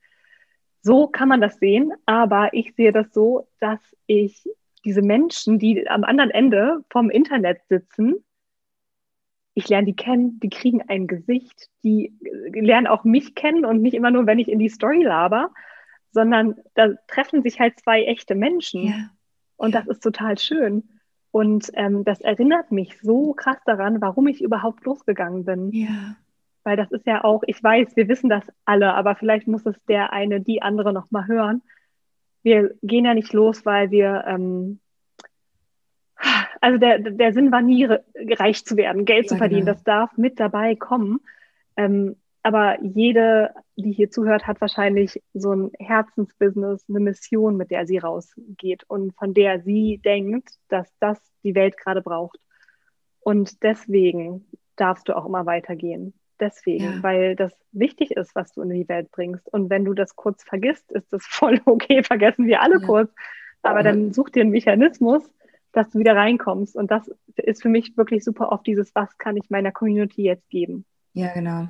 [0.83, 4.49] So kann man das sehen, aber ich sehe das so, dass ich
[4.85, 8.25] diese Menschen, die am anderen Ende vom Internet sitzen,
[9.55, 12.15] ich lerne die kennen, die kriegen ein Gesicht, die
[12.53, 15.53] lernen auch mich kennen und nicht immer nur, wenn ich in die Story laber,
[16.11, 18.87] sondern da treffen sich halt zwei echte Menschen.
[18.87, 19.11] Ja.
[19.57, 20.89] Und das ist total schön.
[21.33, 25.71] Und ähm, das erinnert mich so krass daran, warum ich überhaupt losgegangen bin.
[25.73, 26.15] Ja.
[26.63, 29.75] Weil das ist ja auch, ich weiß, wir wissen das alle, aber vielleicht muss es
[29.87, 31.63] der eine, die andere nochmal hören.
[32.43, 34.79] Wir gehen ja nicht los, weil wir, ähm,
[36.61, 37.89] also der, der Sinn war nie,
[38.39, 39.65] reich zu werden, Geld ja, zu verdienen.
[39.65, 39.73] Genau.
[39.73, 41.21] Das darf mit dabei kommen.
[41.79, 47.87] Ähm, aber jede, die hier zuhört, hat wahrscheinlich so ein Herzensbusiness, eine Mission, mit der
[47.87, 52.39] sie rausgeht und von der sie denkt, dass das die Welt gerade braucht.
[53.21, 54.45] Und deswegen
[54.77, 56.15] darfst du auch immer weitergehen.
[56.41, 57.03] deswegen, ja.
[57.03, 59.49] weil das wichtig ist, was du in die Welt bringst.
[59.53, 62.87] Und wenn du das kurz vergisst, ist das voll okay, vergessen wir alle ja.
[62.87, 63.13] kurz.
[63.63, 65.23] Aber dann such dir einen Mechanismus,
[65.71, 66.75] dass du wieder reinkommst.
[66.75, 70.51] Und das ist für mich wirklich super oft dieses, was kann ich meiner Community jetzt
[70.51, 70.85] geben?
[71.13, 71.69] Ja, genau.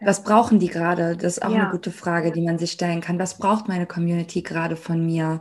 [0.00, 1.16] Was brauchen die gerade?
[1.16, 1.62] Das ist auch ja.
[1.62, 3.18] eine gute Frage, die man sich stellen kann.
[3.18, 5.40] Was braucht meine Community gerade von mir?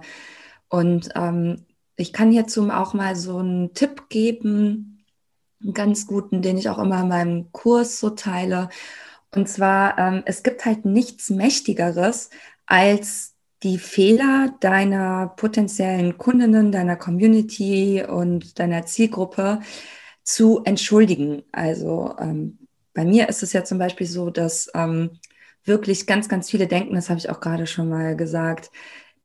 [0.70, 1.66] Und ähm,
[1.98, 5.06] ich kann hierzu auch mal so einen Tipp geben,
[5.62, 8.70] einen ganz guten, den ich auch immer in meinem Kurs so teile.
[9.34, 12.30] Und zwar, ähm, es gibt halt nichts Mächtigeres
[12.66, 19.60] als die Fehler deiner potenziellen Kundinnen, deiner Community und deiner Zielgruppe
[20.24, 21.44] zu entschuldigen.
[21.52, 22.65] Also ähm,
[22.96, 25.20] bei mir ist es ja zum Beispiel so, dass ähm,
[25.66, 28.72] wirklich ganz, ganz viele denken, das habe ich auch gerade schon mal gesagt,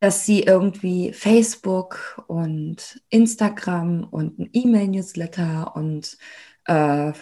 [0.00, 6.18] dass sie irgendwie Facebook und Instagram und ein E-Mail-Newsletter und
[6.66, 7.12] äh,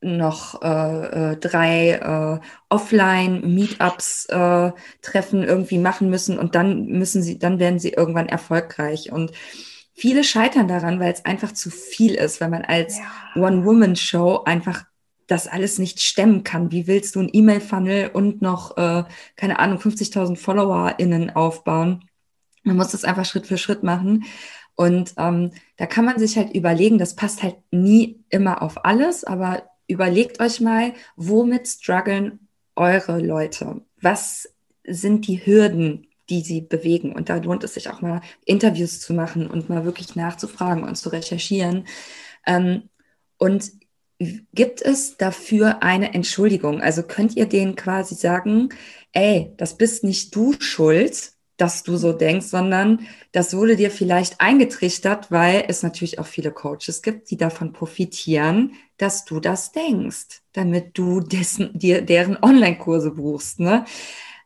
[0.00, 7.38] noch äh, äh, drei äh, Offline-Meetups äh, Treffen irgendwie machen müssen und dann müssen sie,
[7.38, 9.10] dann werden sie irgendwann erfolgreich.
[9.10, 9.32] Und
[9.94, 13.42] viele scheitern daran, weil es einfach zu viel ist, weil man als ja.
[13.42, 14.84] One-Woman-Show einfach
[15.26, 16.70] das alles nicht stemmen kann.
[16.70, 19.04] Wie willst du ein E-Mail-Funnel und noch, äh,
[19.36, 22.04] keine Ahnung, 50.000 FollowerInnen aufbauen?
[22.62, 24.24] Man muss das einfach Schritt für Schritt machen.
[24.74, 29.24] Und ähm, da kann man sich halt überlegen, das passt halt nie immer auf alles,
[29.24, 33.82] aber überlegt euch mal, womit strugglen eure Leute?
[34.00, 34.48] Was
[34.86, 37.12] sind die Hürden, die sie bewegen?
[37.12, 40.96] Und da lohnt es sich auch mal Interviews zu machen und mal wirklich nachzufragen und
[40.96, 41.86] zu recherchieren.
[42.46, 42.88] Ähm,
[43.38, 43.70] und
[44.18, 46.80] gibt es dafür eine Entschuldigung?
[46.80, 48.68] Also könnt ihr denen quasi sagen,
[49.12, 54.40] ey, das bist nicht du schuld, dass du so denkst, sondern das wurde dir vielleicht
[54.40, 60.42] eingetrichtert, weil es natürlich auch viele Coaches gibt, die davon profitieren, dass du das denkst,
[60.52, 63.60] damit du dessen, dir, deren Online-Kurse buchst.
[63.60, 63.84] Ne?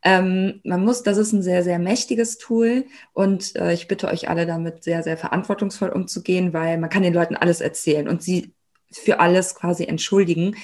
[0.03, 4.29] Ähm, man muss, das ist ein sehr, sehr mächtiges Tool und äh, ich bitte euch
[4.29, 8.53] alle damit sehr, sehr verantwortungsvoll umzugehen, weil man kann den Leuten alles erzählen und sie
[8.91, 10.57] für alles quasi entschuldigen.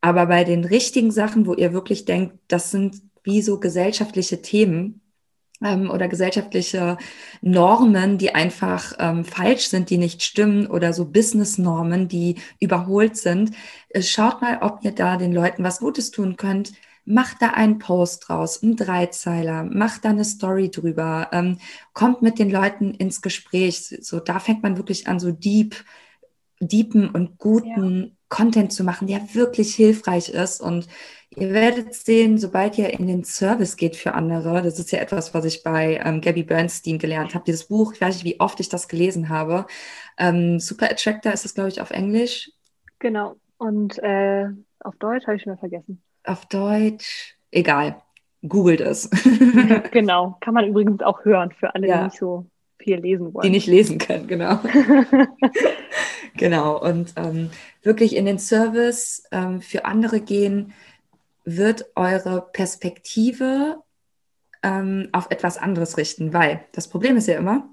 [0.00, 5.00] Aber bei den richtigen Sachen, wo ihr wirklich denkt, das sind wie so gesellschaftliche Themen,
[5.62, 6.98] ähm, oder gesellschaftliche
[7.40, 13.52] Normen, die einfach ähm, falsch sind, die nicht stimmen oder so Business-Normen, die überholt sind.
[13.88, 16.72] Äh, schaut mal, ob ihr da den Leuten was Gutes tun könnt.
[17.06, 21.58] Macht da einen Post draus, einen Dreizeiler, macht da eine Story drüber, ähm,
[21.92, 23.94] kommt mit den Leuten ins Gespräch.
[24.00, 25.76] So, da fängt man wirklich an, so deep,
[26.68, 28.10] deepen und guten ja.
[28.28, 30.88] Content zu machen, der wirklich hilfreich ist und
[31.36, 35.34] Ihr werdet sehen, sobald ihr in den Service geht für andere, das ist ja etwas,
[35.34, 38.60] was ich bei ähm, Gabby Bernstein gelernt habe, dieses Buch, ich weiß nicht, wie oft
[38.60, 39.66] ich das gelesen habe.
[40.16, 42.52] Ähm, Super Attractor ist das, glaube ich, auf Englisch.
[43.00, 43.36] Genau.
[43.58, 44.46] Und äh,
[44.80, 46.02] auf Deutsch habe ich schon mal vergessen.
[46.24, 48.00] Auf Deutsch, egal.
[48.46, 49.10] Googelt es.
[49.90, 50.36] genau.
[50.40, 51.98] Kann man übrigens auch hören für alle, ja.
[51.98, 52.46] die nicht so
[52.78, 53.42] viel lesen wollen.
[53.42, 54.60] Die nicht lesen können, genau.
[56.36, 56.80] genau.
[56.80, 57.50] Und ähm,
[57.82, 60.72] wirklich in den Service ähm, für andere gehen
[61.44, 63.78] wird eure Perspektive
[64.62, 67.68] ähm, auf etwas anderes richten, weil das Problem ist ja immer,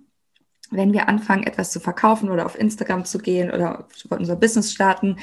[0.71, 5.17] wenn wir anfangen, etwas zu verkaufen oder auf Instagram zu gehen oder unser Business starten,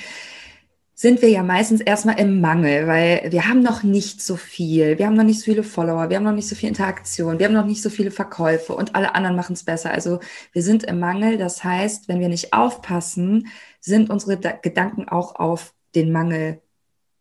[1.00, 5.06] sind wir ja meistens erstmal im Mangel, weil wir haben noch nicht so viel, wir
[5.06, 7.54] haben noch nicht so viele Follower, wir haben noch nicht so viel Interaktion, wir haben
[7.54, 9.92] noch nicht so viele Verkäufe und alle anderen machen es besser.
[9.92, 10.18] Also
[10.52, 11.38] wir sind im Mangel.
[11.38, 13.46] Das heißt, wenn wir nicht aufpassen,
[13.78, 16.60] sind unsere Gedanken auch auf den Mangel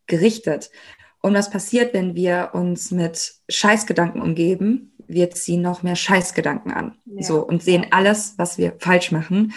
[0.07, 0.71] gerichtet.
[1.21, 4.91] Und was passiert, wenn wir uns mit Scheißgedanken umgeben?
[5.05, 6.97] Wir ziehen noch mehr Scheißgedanken an.
[7.05, 7.21] Ja.
[7.21, 9.53] So und sehen alles, was wir falsch machen.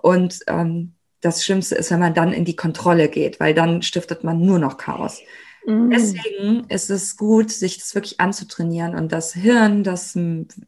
[0.00, 0.92] Und ähm,
[1.24, 4.58] das Schlimmste ist, wenn man dann in die Kontrolle geht, weil dann stiftet man nur
[4.58, 5.20] noch Chaos.
[5.66, 5.90] Mhm.
[5.90, 8.94] Deswegen ist es gut, sich das wirklich anzutrainieren.
[8.94, 10.18] Und das Hirn, das,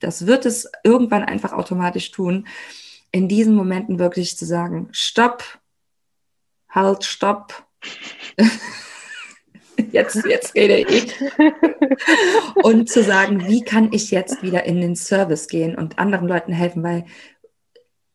[0.01, 2.47] das wird es irgendwann einfach automatisch tun,
[3.13, 5.45] in diesen Momenten wirklich zu sagen, stopp,
[6.71, 7.67] halt, stopp.
[9.93, 11.15] jetzt, jetzt rede ich.
[12.63, 16.53] und zu sagen, wie kann ich jetzt wieder in den Service gehen und anderen Leuten
[16.53, 17.05] helfen, weil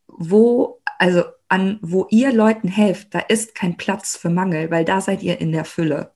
[0.08, 1.22] wo, also
[1.52, 5.38] an wo ihr Leuten helft, da ist kein Platz für Mangel, weil da seid ihr
[5.38, 6.12] in der Fülle.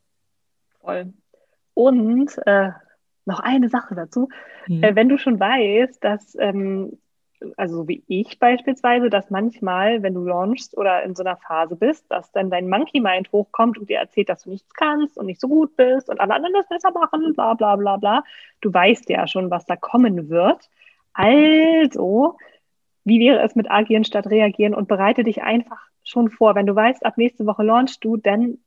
[0.80, 1.12] Voll.
[1.74, 2.70] Und äh,
[3.26, 4.30] noch eine Sache dazu.
[4.64, 4.82] Hm.
[4.82, 6.98] Äh, wenn du schon weißt, dass ähm,
[7.58, 12.10] also wie ich beispielsweise, dass manchmal, wenn du launchst oder in so einer Phase bist,
[12.10, 15.40] dass dann dein Monkey Mind hochkommt und dir erzählt, dass du nichts kannst und nicht
[15.40, 18.24] so gut bist und alle anderen das besser machen, bla bla bla bla.
[18.62, 20.70] Du weißt ja schon, was da kommen wird.
[21.12, 22.38] Also,
[23.06, 26.54] wie wäre es mit agieren statt reagieren und bereite dich einfach schon vor.
[26.54, 28.58] Wenn du weißt, ab nächste Woche launchst du, dann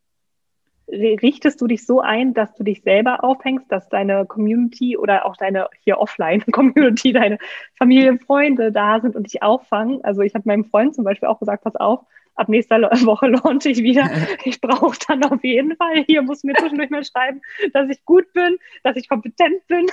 [0.92, 5.36] richtest du dich so ein, dass du dich selber aufhängst, dass deine Community oder auch
[5.36, 7.38] deine hier Offline-Community, deine
[7.78, 10.04] Familie, Freunde da sind und dich auffangen?
[10.04, 13.70] Also ich habe meinem Freund zum Beispiel auch gesagt, pass auf, ab nächster Woche launche
[13.70, 14.10] ich wieder.
[14.46, 17.42] Ich brauche dann auf jeden Fall, hier muss mir zwischendurch mal schreiben,
[17.74, 19.88] dass ich gut bin, dass ich kompetent bin.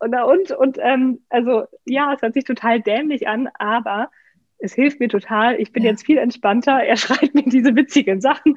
[0.00, 4.10] Und, und, und ähm, also ja, es hört sich total dämlich an, aber
[4.58, 5.60] es hilft mir total.
[5.60, 5.90] Ich bin ja.
[5.90, 6.82] jetzt viel entspannter.
[6.82, 8.54] Er schreibt mir diese witzigen Sachen.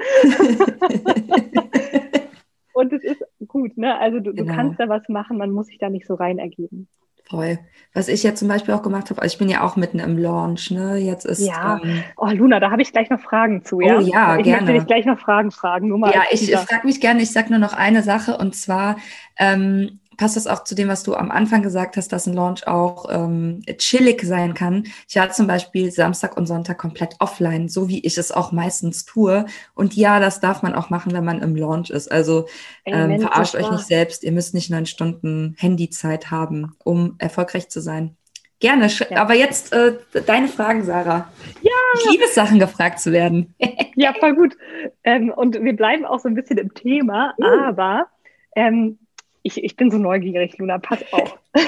[2.73, 3.97] und es ist gut, ne?
[3.99, 4.51] Also du, genau.
[4.51, 6.87] du, kannst da was machen, man muss sich da nicht so rein ergeben.
[7.29, 7.57] Voll.
[7.93, 10.17] Was ich jetzt zum Beispiel auch gemacht habe, also ich bin ja auch mitten im
[10.17, 10.97] Launch, ne?
[10.97, 11.45] Jetzt ist.
[11.45, 11.79] Ja.
[11.81, 13.97] Ähm, oh, Luna, da habe ich gleich noch Fragen zu, ja?
[13.97, 14.43] Oh ja, ich gerne.
[14.43, 15.87] Ich möchte dich gleich noch Fragen fragen.
[15.87, 18.55] Nur mal ja, ich, ich frage mich gerne, ich sage nur noch eine Sache und
[18.55, 18.97] zwar,
[19.37, 22.67] ähm, passt das auch zu dem, was du am Anfang gesagt hast, dass ein Launch
[22.67, 24.83] auch ähm, chillig sein kann.
[25.07, 29.05] Ich war zum Beispiel Samstag und Sonntag komplett offline, so wie ich es auch meistens
[29.05, 29.45] tue.
[29.73, 32.11] Und ja, das darf man auch machen, wenn man im Launch ist.
[32.11, 32.47] Also
[32.85, 34.23] ähm, verarscht euch nicht selbst.
[34.23, 38.15] Ihr müsst nicht neun Stunden Handyzeit haben, um erfolgreich zu sein.
[38.63, 38.87] Gerne.
[38.87, 39.17] Ja.
[39.17, 41.29] Aber jetzt äh, deine Fragen, Sarah.
[41.61, 41.71] Ja.
[41.95, 43.53] Ich liebe es, Sachen gefragt zu werden.
[43.95, 44.55] ja, voll gut.
[45.03, 47.43] Ähm, und wir bleiben auch so ein bisschen im Thema, uh.
[47.43, 48.07] aber
[48.55, 48.99] ähm,
[49.43, 51.37] ich, ich bin so neugierig, Luna, pass auf.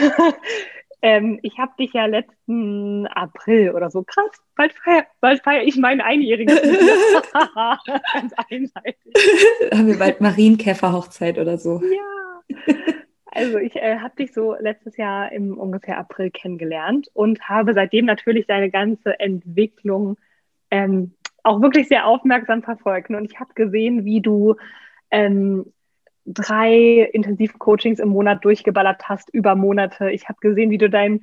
[1.01, 5.75] ähm, ich habe dich ja letzten April oder so, krass, bald feiere bald feier ich
[5.75, 6.55] meinen Einjährigen.
[8.13, 9.13] Ganz einseitig.
[9.71, 11.81] Haben wir bald Marienkäfer-Hochzeit oder so.
[11.83, 12.75] Ja.
[13.31, 18.05] Also ich äh, habe dich so letztes Jahr im ungefähr April kennengelernt und habe seitdem
[18.05, 20.15] natürlich deine ganze Entwicklung
[20.71, 21.13] ähm,
[21.43, 23.09] auch wirklich sehr aufmerksam verfolgt.
[23.09, 24.55] Und ich habe gesehen, wie du
[25.11, 25.73] ähm,
[26.25, 30.11] drei Intensivcoachings im Monat durchgeballert hast über Monate.
[30.11, 31.21] Ich habe gesehen, wie du deinen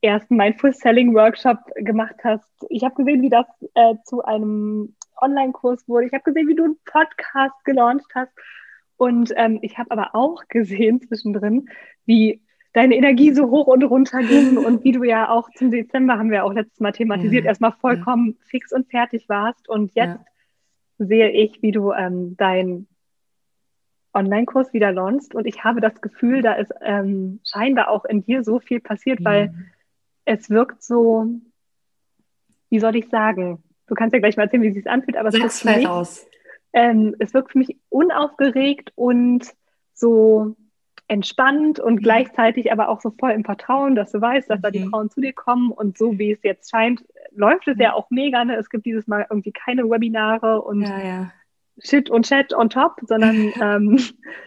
[0.00, 2.48] ersten Mindful Selling Workshop gemacht hast.
[2.68, 6.06] Ich habe gesehen, wie das äh, zu einem Online-Kurs wurde.
[6.06, 8.32] Ich habe gesehen, wie du einen Podcast gelauncht hast.
[8.96, 11.68] Und ähm, ich habe aber auch gesehen zwischendrin,
[12.06, 12.42] wie
[12.74, 16.30] deine Energie so hoch und runter ging und wie du ja auch zum Dezember, haben
[16.30, 18.46] wir auch letztes Mal thematisiert, ja, erstmal vollkommen ja.
[18.46, 19.68] fix und fertig warst.
[19.68, 21.06] Und jetzt ja.
[21.06, 22.86] sehe ich, wie du ähm, dein
[24.14, 28.44] Online-Kurs wieder launchst und ich habe das Gefühl, da ist ähm, scheinbar auch in dir
[28.44, 29.24] so viel passiert, mhm.
[29.24, 29.54] weil
[30.24, 31.26] es wirkt so,
[32.70, 33.62] wie soll ich sagen?
[33.86, 35.88] Du kannst ja gleich mal erzählen, wie es sich anfühlt, aber es wirkt, für mich,
[36.72, 39.52] ähm, es wirkt für mich unaufgeregt und
[39.92, 40.56] so
[41.06, 42.00] entspannt und mhm.
[42.00, 44.62] gleichzeitig aber auch so voll im Vertrauen, dass du weißt, dass mhm.
[44.62, 44.90] da die mhm.
[44.90, 48.44] Frauen zu dir kommen und so wie es jetzt scheint, läuft es ja auch mega.
[48.44, 48.56] Ne?
[48.56, 51.32] Es gibt dieses Mal irgendwie keine Webinare und ja, ja.
[51.82, 53.98] Shit und Chat on top, sondern ähm,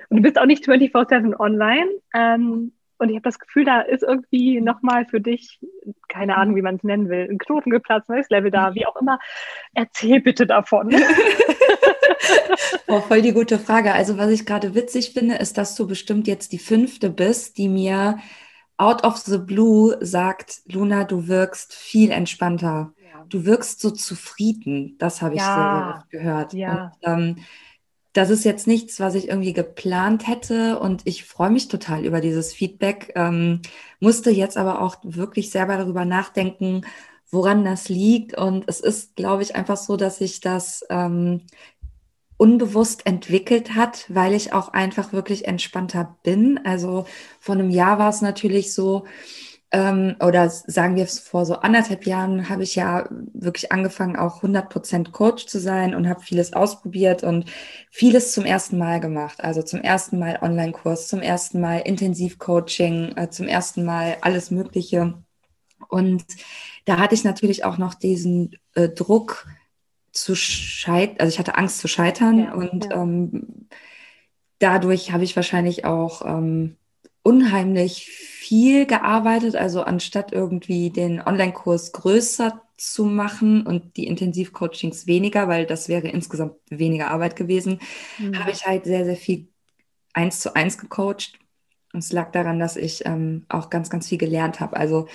[0.10, 1.90] und du bist auch nicht 24-7 online.
[2.14, 5.60] Ähm, und ich habe das Gefühl, da ist irgendwie nochmal für dich,
[6.08, 8.96] keine Ahnung, wie man es nennen will, ein Knoten geplatzt, neues Level da, wie auch
[8.96, 9.20] immer.
[9.76, 10.96] Erzähl bitte davon.
[12.88, 13.94] oh, voll die gute Frage.
[13.94, 17.70] Also, was ich gerade witzig finde, ist, dass du bestimmt jetzt die fünfte bist, die
[17.70, 18.18] mir
[18.78, 22.94] out of the blue sagt, Luna, du wirkst viel entspannter
[23.30, 24.96] du wirkst so zufrieden.
[24.98, 25.46] Das habe ich ja.
[25.86, 26.54] sehr, oft gehört.
[26.54, 26.92] Ja.
[27.02, 27.36] Und, ähm,
[28.14, 32.20] das ist jetzt nichts, was ich irgendwie geplant hätte und ich freue mich total über
[32.20, 33.12] dieses Feedback.
[33.16, 33.62] Ähm,
[34.00, 36.82] musste jetzt aber auch wirklich selber darüber nachdenken,
[37.30, 38.36] woran das liegt.
[38.36, 41.42] Und es ist, glaube ich, einfach so, dass ich das ähm,
[42.38, 46.60] unbewusst entwickelt hat, weil ich auch einfach wirklich entspannter bin.
[46.64, 47.06] Also
[47.40, 49.06] vor einem Jahr war es natürlich so,
[49.72, 54.42] ähm, oder sagen wir es vor so anderthalb Jahren habe ich ja wirklich angefangen, auch
[54.42, 57.46] 100% Coach zu sein und habe vieles ausprobiert und
[57.92, 59.44] vieles zum ersten Mal gemacht.
[59.44, 65.16] Also zum ersten Mal Online-Kurs, zum ersten Mal Intensivcoaching, äh, zum ersten Mal alles Mögliche.
[65.90, 66.24] Und
[66.86, 69.48] da hatte ich natürlich auch noch diesen äh, Druck
[70.12, 73.02] zu scheitern, also ich hatte Angst zu scheitern ja, und ja.
[73.02, 73.68] Ähm,
[74.60, 76.78] dadurch habe ich wahrscheinlich auch ähm,
[77.28, 79.58] unheimlich viel gearbeitet.
[79.58, 86.08] Also anstatt irgendwie den Online-Kurs größer zu machen und die Intensivcoachings weniger, weil das wäre
[86.08, 87.82] insgesamt weniger Arbeit gewesen,
[88.18, 88.40] mhm.
[88.40, 89.50] habe ich halt sehr, sehr viel
[90.14, 91.34] eins zu eins gecoacht.
[91.92, 94.78] Und es lag daran, dass ich ähm, auch ganz, ganz viel gelernt habe.
[94.78, 95.08] Also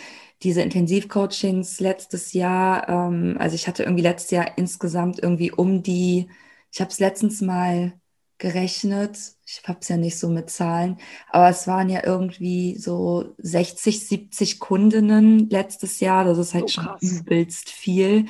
[0.42, 6.28] diese Intensivcoachings letztes Jahr, ähm, also ich hatte irgendwie letztes Jahr insgesamt irgendwie um die,
[6.70, 7.94] ich habe es letztens mal
[8.42, 9.16] gerechnet.
[9.46, 10.98] Ich habe es ja nicht so mit Zahlen,
[11.30, 16.24] aber es waren ja irgendwie so 60, 70 Kundinnen letztes Jahr.
[16.24, 18.26] Das ist halt oh, schon übelst viel.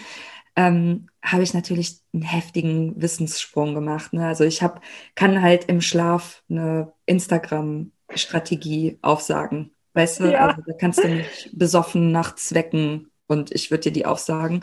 [0.54, 4.12] Ähm, habe ich natürlich einen heftigen Wissenssprung gemacht.
[4.12, 4.26] Ne?
[4.26, 4.82] Also ich habe,
[5.14, 9.74] kann halt im Schlaf eine Instagram-Strategie aufsagen.
[9.94, 10.48] Weißt du, ja.
[10.48, 14.62] also da kannst du mich besoffen nachts wecken und ich würde dir die aufsagen.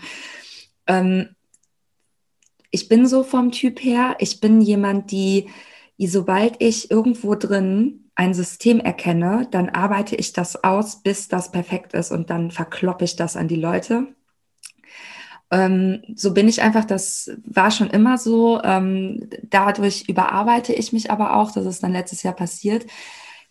[0.86, 1.36] Ähm,
[2.72, 5.50] ich bin so vom Typ her, ich bin jemand, die,
[5.98, 11.94] sobald ich irgendwo drin ein System erkenne, dann arbeite ich das aus, bis das perfekt
[11.94, 14.08] ist und dann verkloppe ich das an die Leute.
[15.52, 18.62] Ähm, so bin ich einfach, das war schon immer so.
[18.64, 22.86] Ähm, dadurch überarbeite ich mich aber auch, das ist dann letztes Jahr passiert.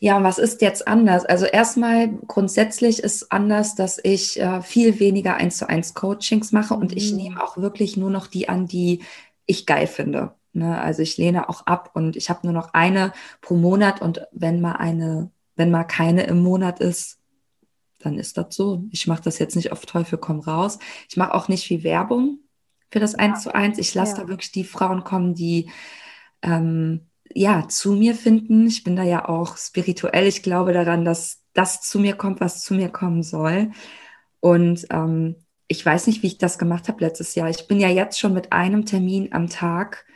[0.01, 1.25] Ja, und was ist jetzt anders?
[1.25, 6.75] Also erstmal grundsätzlich ist anders, dass ich äh, viel weniger eins zu eins Coachings mache
[6.75, 7.19] und ich mhm.
[7.19, 9.03] nehme auch wirklich nur noch die an, die
[9.47, 10.35] ich geil finde.
[10.53, 10.81] Ne?
[10.81, 14.61] Also ich lehne auch ab und ich habe nur noch eine pro Monat und wenn
[14.61, 17.19] mal eine, wenn mal keine im Monat ist,
[17.99, 18.85] dann ist das so.
[18.93, 20.79] Ich mache das jetzt nicht auf Teufel komm raus.
[21.09, 22.39] Ich mache auch nicht viel Werbung
[22.93, 23.79] für das Eins zu eins.
[23.79, 24.23] Ich lasse ja.
[24.23, 25.71] da wirklich die Frauen kommen, die
[26.43, 28.67] ähm, ja zu mir finden.
[28.67, 30.27] Ich bin da ja auch spirituell.
[30.27, 33.71] Ich glaube daran, dass das zu mir kommt, was zu mir kommen soll.
[34.41, 37.51] Und ähm, ich weiß nicht, wie ich das gemacht habe letztes Jahr.
[37.51, 40.07] Ich bin ja jetzt schon mit einem Termin am Tag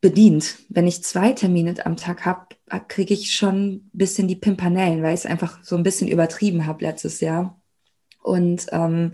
[0.00, 0.56] bedient.
[0.68, 2.46] Wenn ich zwei Termine am Tag habe,
[2.88, 6.66] kriege ich schon ein bisschen die Pimpanellen, weil ich es einfach so ein bisschen übertrieben
[6.66, 7.62] habe letztes Jahr.
[8.22, 9.12] Und ähm,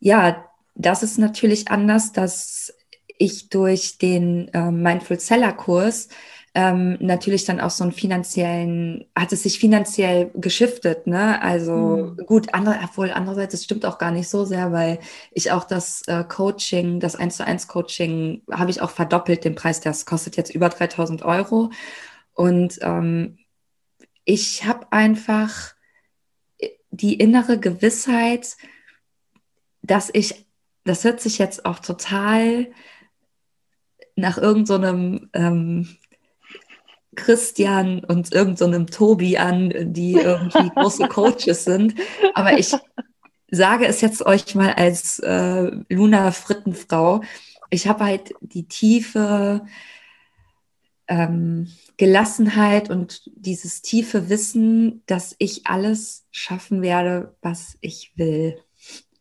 [0.00, 0.44] ja,
[0.74, 2.74] das ist natürlich anders, dass
[3.20, 6.08] ich durch den äh, Mindful Seller Kurs
[6.54, 11.40] ähm, natürlich dann auch so einen finanziellen, hat es sich finanziell geschiftet, ne?
[11.42, 12.26] Also mhm.
[12.26, 14.98] gut, andere, obwohl andererseits, das stimmt auch gar nicht so sehr, weil
[15.30, 19.54] ich auch das äh, Coaching, das 1 zu 1 Coaching, habe ich auch verdoppelt den
[19.54, 21.70] Preis, das kostet jetzt über 3000 Euro.
[22.34, 23.38] Und ähm,
[24.24, 25.74] ich habe einfach
[26.90, 28.56] die innere Gewissheit,
[29.82, 30.46] dass ich,
[30.84, 32.72] das hört sich jetzt auch total
[34.20, 35.88] nach irgendeinem so ähm,
[37.16, 41.94] Christian und irgendeinem so Tobi an, die irgendwie große Coaches sind.
[42.34, 42.72] Aber ich
[43.50, 47.22] sage es jetzt euch mal als äh, Luna Frittenfrau.
[47.70, 49.62] Ich habe halt die tiefe
[51.08, 58.56] ähm, Gelassenheit und dieses tiefe Wissen, dass ich alles schaffen werde, was ich will.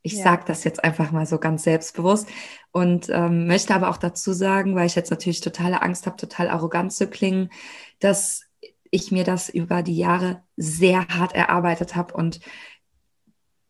[0.01, 0.23] Ich ja.
[0.23, 2.27] sage das jetzt einfach mal so ganz selbstbewusst
[2.71, 6.49] und ähm, möchte aber auch dazu sagen, weil ich jetzt natürlich totale Angst habe, total
[6.49, 7.49] arrogant zu klingen,
[7.99, 8.43] dass
[8.91, 12.13] ich mir das über die Jahre sehr hart erarbeitet habe.
[12.13, 12.39] Und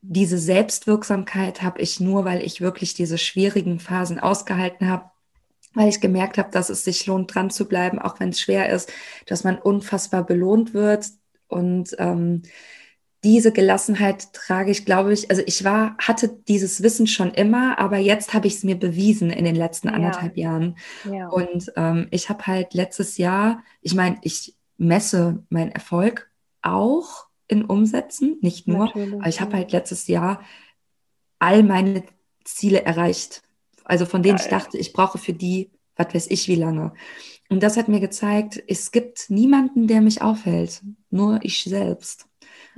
[0.02, 5.12] diese Selbstwirksamkeit habe ich nur, weil ich wirklich diese schwierigen Phasen ausgehalten habe,
[5.74, 8.70] weil ich gemerkt habe, dass es sich lohnt, dran zu bleiben, auch wenn es schwer
[8.70, 8.92] ist,
[9.28, 11.08] dass man unfassbar belohnt wird.
[11.48, 12.44] Und ähm,
[13.24, 17.98] diese Gelassenheit trage ich, glaube ich, also ich war, hatte dieses Wissen schon immer, aber
[17.98, 20.52] jetzt habe ich es mir bewiesen in den letzten anderthalb ja.
[20.52, 20.78] Jahren.
[21.12, 21.28] Ja.
[21.28, 27.66] Und ähm, ich habe halt letztes Jahr, ich meine, ich messe meinen Erfolg auch in
[27.66, 30.42] Umsätzen, nicht nur, Natürlich, aber ich habe halt letztes Jahr
[31.40, 32.04] all meine
[32.46, 33.42] Ziele erreicht.
[33.84, 34.46] Also von denen Geil.
[34.46, 36.94] ich dachte, ich brauche für die, was weiß ich, wie lange.
[37.50, 42.29] Und das hat mir gezeigt, es gibt niemanden, der mich aufhält, nur ich selbst.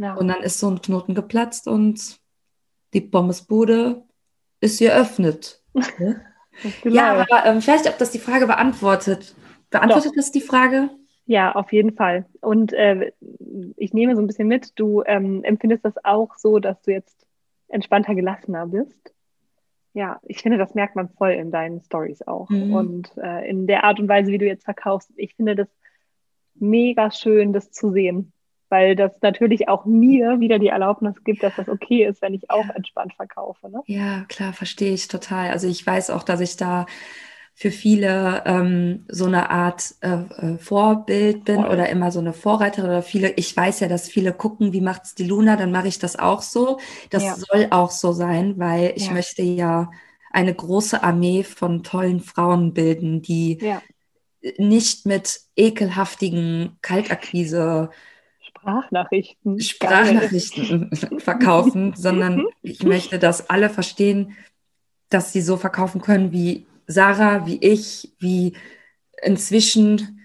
[0.02, 0.16] Ja.
[0.16, 2.20] Und dann ist so ein Knoten geplatzt und
[2.94, 4.04] die Pommesbude
[4.60, 5.64] ist geöffnet.
[6.84, 9.36] ja, aber ähm, vielleicht, ob das die Frage beantwortet.
[9.70, 10.16] Beantwortet Doch.
[10.16, 10.90] das die Frage?
[11.26, 12.26] Ja, auf jeden Fall.
[12.42, 13.12] Und äh,
[13.78, 17.28] ich nehme so ein bisschen mit, du ähm, empfindest das auch so, dass du jetzt
[17.68, 19.14] entspannter, gelassener bist.
[19.94, 22.50] Ja, ich finde, das merkt man voll in deinen Stories auch.
[22.50, 22.74] Mhm.
[22.74, 25.12] Und äh, in der Art und Weise, wie du jetzt verkaufst.
[25.16, 25.68] Ich finde das
[26.56, 28.34] mega schön, das zu sehen
[28.72, 32.50] weil das natürlich auch mir wieder die Erlaubnis gibt, dass das okay ist, wenn ich
[32.50, 33.70] auch entspannt verkaufe.
[33.70, 33.82] Ne?
[33.86, 35.52] Ja, klar, verstehe ich total.
[35.52, 36.86] Also ich weiß auch, dass ich da
[37.54, 42.90] für viele ähm, so eine Art äh, äh Vorbild bin oder immer so eine Vorreiterin
[42.90, 46.00] oder viele, ich weiß ja, dass viele gucken, wie macht's die Luna, dann mache ich
[46.00, 46.80] das auch so.
[47.10, 47.36] Das ja.
[47.36, 49.14] soll auch so sein, weil ich ja.
[49.14, 49.92] möchte ja
[50.32, 53.82] eine große Armee von tollen Frauen bilden, die ja.
[54.58, 57.90] nicht mit ekelhaftigen Kaltakquise
[58.62, 59.60] Sprachnachrichten.
[59.60, 64.38] Sprachnachrichten verkaufen, sondern ich möchte, dass alle verstehen,
[65.10, 68.54] dass sie so verkaufen können wie Sarah, wie ich, wie
[69.22, 70.22] inzwischen,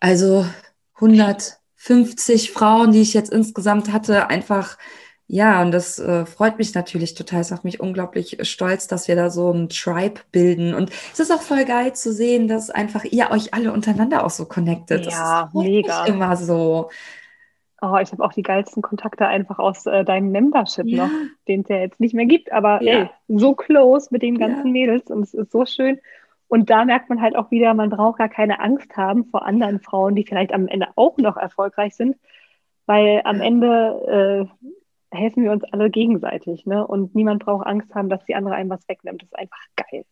[0.00, 0.46] also
[0.94, 4.78] 150 Frauen, die ich jetzt insgesamt hatte, einfach,
[5.26, 7.40] ja, und das äh, freut mich natürlich total.
[7.40, 10.74] Es macht mich unglaublich stolz, dass wir da so ein Tribe bilden.
[10.74, 14.30] Und es ist auch voll geil zu sehen, dass einfach ihr euch alle untereinander auch
[14.30, 15.06] so connectet.
[15.06, 16.06] Ja, das ist mega.
[16.06, 16.90] Immer so.
[17.82, 21.06] Oh, ich habe auch die geilsten Kontakte einfach aus äh, deinem Membership ja.
[21.06, 21.12] noch,
[21.46, 22.92] den es ja jetzt nicht mehr gibt, aber ja.
[22.92, 24.72] ey, so close mit den ganzen ja.
[24.72, 26.00] Mädels und es ist so schön.
[26.48, 29.80] Und da merkt man halt auch wieder, man braucht gar keine Angst haben vor anderen
[29.80, 32.16] Frauen, die vielleicht am Ende auch noch erfolgreich sind,
[32.86, 34.48] weil am Ende
[35.12, 36.86] äh, helfen wir uns alle gegenseitig, ne?
[36.86, 39.22] Und niemand braucht Angst haben, dass die andere einem was wegnimmt.
[39.22, 40.04] Das ist einfach geil.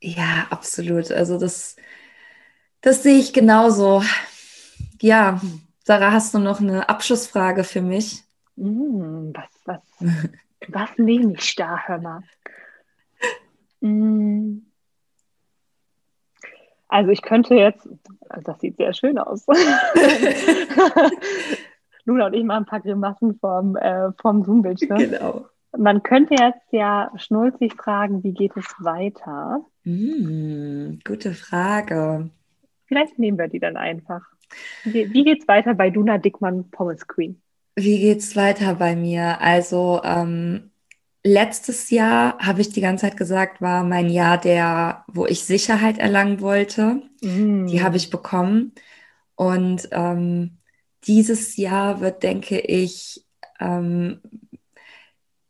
[0.00, 1.10] Ja, absolut.
[1.10, 1.76] Also das,
[2.80, 4.02] das sehe ich genauso.
[5.00, 5.40] Ja,
[5.88, 8.22] Sarah, hast du noch eine Abschlussfrage für mich?
[8.56, 9.80] Mm, was, was,
[10.68, 12.20] was nehme ich da, hör mal?
[13.80, 14.58] Mm.
[16.88, 17.88] Also ich könnte jetzt,
[18.44, 19.46] das sieht sehr schön aus.
[22.04, 24.98] Luna und ich machen ein paar Grimassen vom, äh, vom Zoom-Bildschirm.
[24.98, 25.46] Genau.
[25.74, 29.64] Man könnte jetzt ja schnulzig fragen, wie geht es weiter?
[29.84, 32.28] Mm, gute Frage.
[32.84, 34.20] Vielleicht nehmen wir die dann einfach.
[34.84, 37.40] Wie, wie geht es weiter bei Duna Dickmann Pommes Queen?
[37.76, 39.40] Wie geht es weiter bei mir?
[39.40, 40.70] Also ähm,
[41.22, 45.98] letztes Jahr habe ich die ganze Zeit gesagt, war mein Jahr der, wo ich Sicherheit
[45.98, 47.02] erlangen wollte.
[47.22, 47.66] Mm.
[47.66, 48.72] Die habe ich bekommen.
[49.34, 50.58] Und ähm,
[51.04, 53.24] dieses Jahr wird, denke ich,
[53.60, 54.20] ähm,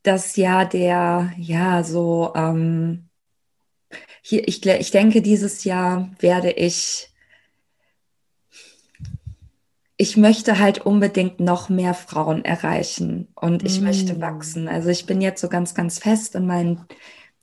[0.03, 3.09] das Jahr der, ja, so, ähm,
[4.21, 7.08] hier, ich, ich denke, dieses Jahr werde ich,
[10.01, 13.83] ich möchte halt unbedingt noch mehr Frauen erreichen und ich mm.
[13.83, 14.69] möchte wachsen.
[14.69, 16.85] Also ich bin jetzt so ganz, ganz fest in meinen,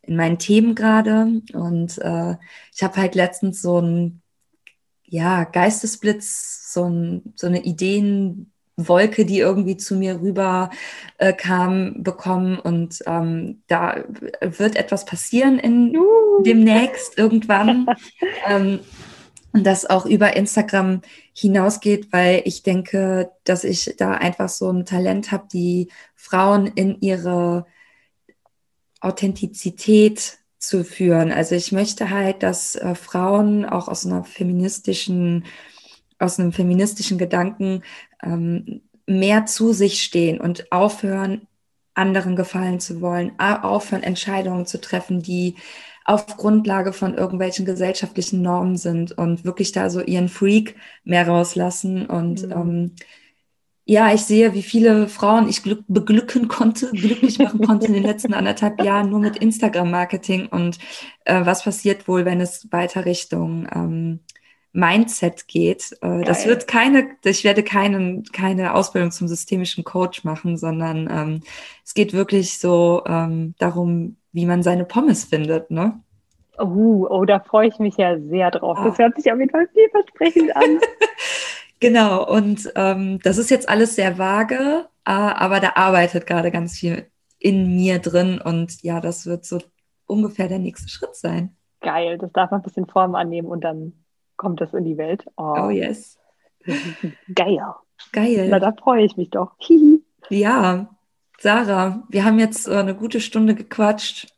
[0.00, 2.36] in meinen Themen gerade und äh,
[2.74, 4.22] ich habe halt letztens so ein
[5.04, 10.70] ja, Geistesblitz, so, ein, so eine Ideenwolke, die irgendwie zu mir rüber
[11.18, 12.58] äh, kam, bekommen.
[12.58, 14.02] Und ähm, da
[14.40, 16.42] wird etwas passieren in uh.
[16.42, 17.86] demnächst irgendwann.
[18.48, 18.80] ähm,
[19.56, 21.00] und das auch über Instagram
[21.32, 27.00] hinausgeht, weil ich denke, dass ich da einfach so ein Talent habe, die Frauen in
[27.00, 27.64] ihre
[29.00, 31.32] Authentizität zu führen.
[31.32, 35.46] Also ich möchte halt, dass äh, Frauen auch aus einer feministischen,
[36.18, 37.82] aus einem feministischen Gedanken
[38.22, 41.46] ähm, mehr zu sich stehen und aufhören,
[41.94, 45.54] anderen gefallen zu wollen, aufhören, Entscheidungen zu treffen, die
[46.06, 52.06] auf Grundlage von irgendwelchen gesellschaftlichen Normen sind und wirklich da so ihren Freak mehr rauslassen
[52.06, 52.52] und mhm.
[52.52, 52.90] ähm,
[53.88, 58.02] ja, ich sehe, wie viele Frauen ich glück, beglücken konnte, glücklich machen konnte in den
[58.02, 60.46] letzten anderthalb Jahren nur mit Instagram-Marketing.
[60.46, 60.78] Und
[61.24, 64.20] äh, was passiert wohl, wenn es weiter Richtung ähm,
[64.72, 65.96] Mindset geht?
[66.02, 71.42] Äh, das wird keine, ich werde keine, keine Ausbildung zum systemischen Coach machen, sondern ähm,
[71.84, 75.98] es geht wirklich so ähm, darum, wie man seine Pommes findet, ne?
[76.58, 78.78] Oh, oh, da freue ich mich ja sehr drauf.
[78.78, 78.84] Ah.
[78.84, 80.78] Das hört sich auf jeden Fall vielversprechend an.
[81.78, 86.78] Genau, und ähm, das ist jetzt alles sehr vage, äh, aber da arbeitet gerade ganz
[86.78, 87.06] viel
[87.38, 89.58] in mir drin und ja, das wird so
[90.06, 91.54] ungefähr der nächste Schritt sein.
[91.82, 93.92] Geil, das darf man ein bisschen Form annehmen und dann
[94.38, 95.26] kommt das in die Welt.
[95.36, 96.18] Oh, oh yes.
[97.34, 97.60] Geil.
[98.10, 98.48] Geil.
[98.48, 99.52] Na, da freue ich mich doch.
[100.30, 100.88] ja,
[101.38, 104.28] Sarah, wir haben jetzt äh, eine gute Stunde gequatscht.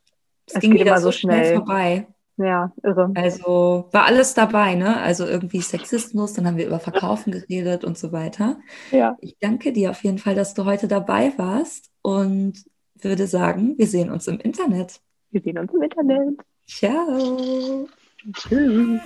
[0.45, 1.45] Es, es ging wieder so schnell.
[1.45, 2.07] schnell vorbei.
[2.37, 3.11] Ja, irre.
[3.15, 4.97] Also war alles dabei, ne?
[5.01, 8.59] Also irgendwie Sexismus, dann haben wir über Verkaufen geredet und so weiter.
[8.91, 9.17] Ja.
[9.19, 12.63] Ich danke dir auf jeden Fall, dass du heute dabei warst und
[12.95, 15.01] würde sagen, wir sehen uns im Internet.
[15.31, 16.39] Wir sehen uns im Internet.
[16.65, 17.87] Ciao.
[18.33, 19.01] Tschüss.